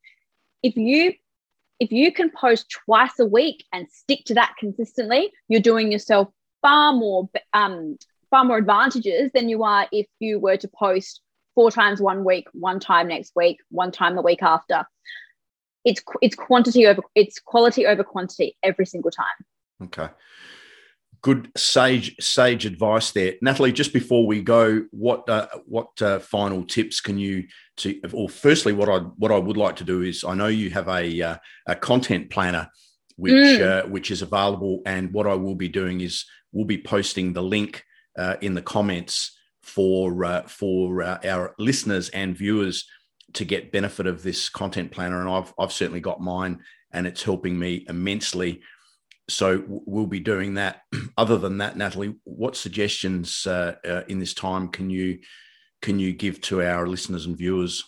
If 0.62 0.76
you 0.76 1.14
if 1.80 1.92
you 1.92 2.12
can 2.12 2.30
post 2.30 2.70
twice 2.70 3.18
a 3.20 3.24
week 3.24 3.64
and 3.72 3.87
stick 3.90 4.24
to 4.26 4.34
that 4.34 4.54
consistently, 4.58 5.30
you're 5.48 5.61
doing 5.61 5.92
yourself 5.92 6.28
far 6.61 6.92
more 6.92 7.28
um, 7.52 7.96
far 8.30 8.44
more 8.44 8.58
advantages 8.58 9.30
than 9.34 9.48
you 9.48 9.62
are 9.64 9.86
if 9.92 10.06
you 10.20 10.38
were 10.38 10.56
to 10.56 10.68
post 10.68 11.20
four 11.54 11.70
times 11.70 12.00
one 12.00 12.24
week, 12.24 12.46
one 12.52 12.78
time 12.78 13.08
next 13.08 13.32
week, 13.34 13.58
one 13.70 13.90
time 13.90 14.14
the 14.14 14.22
week 14.22 14.42
after 14.42 14.84
it's 15.84 16.02
it's 16.20 16.36
quantity 16.36 16.86
over 16.86 17.02
it's 17.14 17.38
quality 17.38 17.86
over 17.86 18.04
quantity 18.04 18.56
every 18.62 18.86
single 18.86 19.10
time. 19.10 19.26
Okay. 19.84 20.08
Good 21.20 21.50
sage 21.56 22.14
sage 22.20 22.64
advice 22.64 23.10
there, 23.10 23.34
Natalie. 23.42 23.72
Just 23.72 23.92
before 23.92 24.24
we 24.26 24.40
go, 24.40 24.84
what 24.92 25.28
uh, 25.28 25.48
what 25.66 26.00
uh, 26.00 26.20
final 26.20 26.64
tips 26.64 27.00
can 27.00 27.18
you 27.18 27.44
to? 27.78 28.00
Or 28.12 28.28
firstly, 28.28 28.72
what 28.72 28.88
I 28.88 28.98
what 28.98 29.32
I 29.32 29.38
would 29.38 29.56
like 29.56 29.74
to 29.76 29.84
do 29.84 30.02
is 30.02 30.22
I 30.22 30.34
know 30.34 30.46
you 30.46 30.70
have 30.70 30.88
a 30.88 31.22
uh, 31.22 31.36
a 31.66 31.74
content 31.74 32.30
planner 32.30 32.68
which 33.16 33.32
mm. 33.32 33.60
Uh, 33.60 33.88
which 33.88 34.12
is 34.12 34.22
available, 34.22 34.80
and 34.86 35.12
what 35.12 35.26
I 35.26 35.34
will 35.34 35.56
be 35.56 35.68
doing 35.68 36.00
is 36.02 36.24
we'll 36.52 36.66
be 36.66 36.80
posting 36.80 37.32
the 37.32 37.42
link 37.42 37.82
uh, 38.18 38.37
in 38.40 38.54
the 38.54 38.62
comments 38.62 39.38
for 39.62 40.24
uh, 40.24 40.42
for 40.42 41.02
our 41.02 41.54
listeners 41.59 42.09
and 42.11 42.37
viewers 42.37 42.87
to 43.35 43.44
get 43.44 43.72
benefit 43.72 44.07
of 44.07 44.22
this 44.22 44.48
content 44.48 44.90
planner, 44.90 45.20
and 45.20 45.28
I've 45.28 45.52
I've 45.59 45.72
certainly 45.72 46.00
got 46.00 46.20
mine, 46.20 46.61
and 46.92 47.07
it's 47.07 47.22
helping 47.22 47.59
me 47.59 47.87
immensely. 47.88 48.61
So 49.28 49.62
we'll 49.66 50.07
be 50.07 50.20
doing 50.20 50.54
that. 50.54 50.83
Other 51.16 51.37
than 51.37 51.59
that, 51.59 51.76
Natalie, 51.76 52.16
what 52.24 52.57
suggestions 52.57 53.46
uh, 53.46 53.74
uh, 53.87 54.02
in 54.09 54.18
this 54.18 54.35
time 54.35 54.68
can 54.68 54.90
you 54.90 55.18
can 55.81 55.98
you 55.98 56.12
give 56.12 56.40
to 56.42 56.62
our 56.62 56.87
listeners 56.87 57.26
and 57.26 57.37
viewers? 57.37 57.85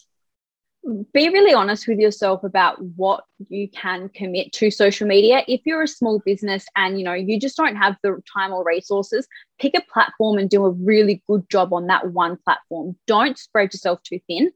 Be 1.12 1.28
really 1.28 1.52
honest 1.52 1.86
with 1.86 1.98
yourself 1.98 2.42
about 2.42 2.82
what 2.96 3.24
you 3.48 3.68
can 3.68 4.08
commit 4.08 4.50
to 4.52 4.70
social 4.70 5.06
media. 5.06 5.42
If 5.46 5.60
you're 5.64 5.82
a 5.82 5.88
small 5.88 6.20
business 6.20 6.64
and 6.74 6.98
you 6.98 7.04
know 7.04 7.12
you 7.12 7.38
just 7.38 7.56
don't 7.56 7.76
have 7.76 7.96
the 8.02 8.22
time 8.32 8.52
or 8.52 8.64
resources 8.64 9.26
pick 9.58 9.74
a 9.76 9.82
platform 9.92 10.38
and 10.38 10.48
do 10.48 10.64
a 10.64 10.70
really 10.70 11.22
good 11.28 11.46
job 11.50 11.74
on 11.74 11.86
that 11.88 12.12
one 12.12 12.38
platform. 12.38 12.96
Don't 13.06 13.36
spread 13.36 13.74
yourself 13.74 14.02
too 14.02 14.20
thin. 14.26 14.52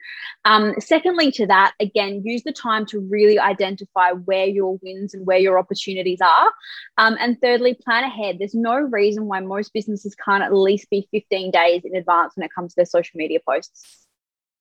Um, 0.47 0.75
secondly 0.79 1.31
to 1.33 1.47
that 1.47 1.75
again 1.79 2.23
use 2.25 2.43
the 2.43 2.53
time 2.53 2.87
to 2.87 3.01
really 3.01 3.39
identify 3.39 4.13
where 4.13 4.47
your 4.47 4.79
wins 4.83 5.13
and 5.13 5.27
where 5.27 5.39
your 5.39 5.59
opportunities 5.59 6.21
are. 6.23 6.53
Um, 6.97 7.19
and 7.21 7.39
thirdly 7.43 7.75
plan 7.75 8.05
ahead. 8.05 8.39
There's 8.39 8.55
no 8.55 8.77
reason 8.77 9.27
why 9.27 9.41
most 9.41 9.75
businesses 9.75 10.15
can't 10.15 10.43
at 10.43 10.55
least 10.55 10.89
be 10.89 11.07
15 11.11 11.51
days 11.51 11.83
in 11.85 11.95
advance 11.95 12.35
when 12.35 12.45
it 12.45 12.55
comes 12.55 12.73
to 12.73 12.77
their 12.77 12.87
social 12.87 13.19
media 13.19 13.41
posts. 13.47 14.07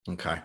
Okay 0.09 0.39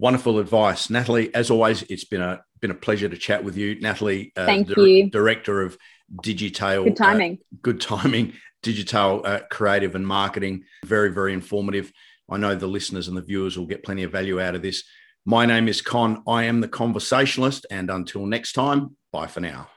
Wonderful 0.00 0.38
advice, 0.38 0.88
Natalie. 0.88 1.32
As 1.34 1.50
always, 1.50 1.82
it's 1.82 2.04
been 2.04 2.22
a 2.22 2.40
been 2.62 2.70
a 2.70 2.74
pleasure 2.74 3.06
to 3.06 3.18
chat 3.18 3.44
with 3.44 3.58
you, 3.58 3.78
Natalie. 3.80 4.32
Uh, 4.34 4.46
Thank 4.46 4.74
di- 4.74 4.82
you. 4.82 5.10
Director 5.10 5.60
of 5.60 5.76
Digitale. 6.22 6.84
Good 6.84 6.96
timing. 6.96 7.34
Uh, 7.34 7.56
good 7.60 7.80
timing. 7.82 8.32
Digitale 8.62 9.20
uh, 9.26 9.40
creative 9.50 9.94
and 9.94 10.06
marketing. 10.06 10.64
Very 10.86 11.12
very 11.12 11.34
informative. 11.34 11.92
I 12.30 12.38
know 12.38 12.54
the 12.54 12.66
listeners 12.66 13.08
and 13.08 13.16
the 13.16 13.20
viewers 13.22 13.58
will 13.58 13.66
get 13.66 13.84
plenty 13.84 14.02
of 14.02 14.10
value 14.10 14.40
out 14.40 14.54
of 14.54 14.62
this. 14.62 14.84
My 15.26 15.44
name 15.44 15.68
is 15.68 15.82
Con. 15.82 16.22
I 16.26 16.44
am 16.44 16.62
the 16.62 16.68
conversationalist, 16.68 17.66
and 17.70 17.90
until 17.90 18.24
next 18.24 18.54
time, 18.54 18.96
bye 19.12 19.26
for 19.26 19.40
now. 19.40 19.68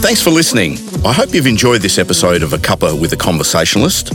Thanks 0.00 0.22
for 0.22 0.30
listening. 0.30 0.78
I 1.04 1.12
hope 1.12 1.34
you've 1.34 1.46
enjoyed 1.46 1.82
this 1.82 1.98
episode 1.98 2.42
of 2.42 2.52
A 2.52 2.56
Cuppa 2.56 2.98
with 2.98 3.12
a 3.12 3.16
Conversationalist. 3.16 4.12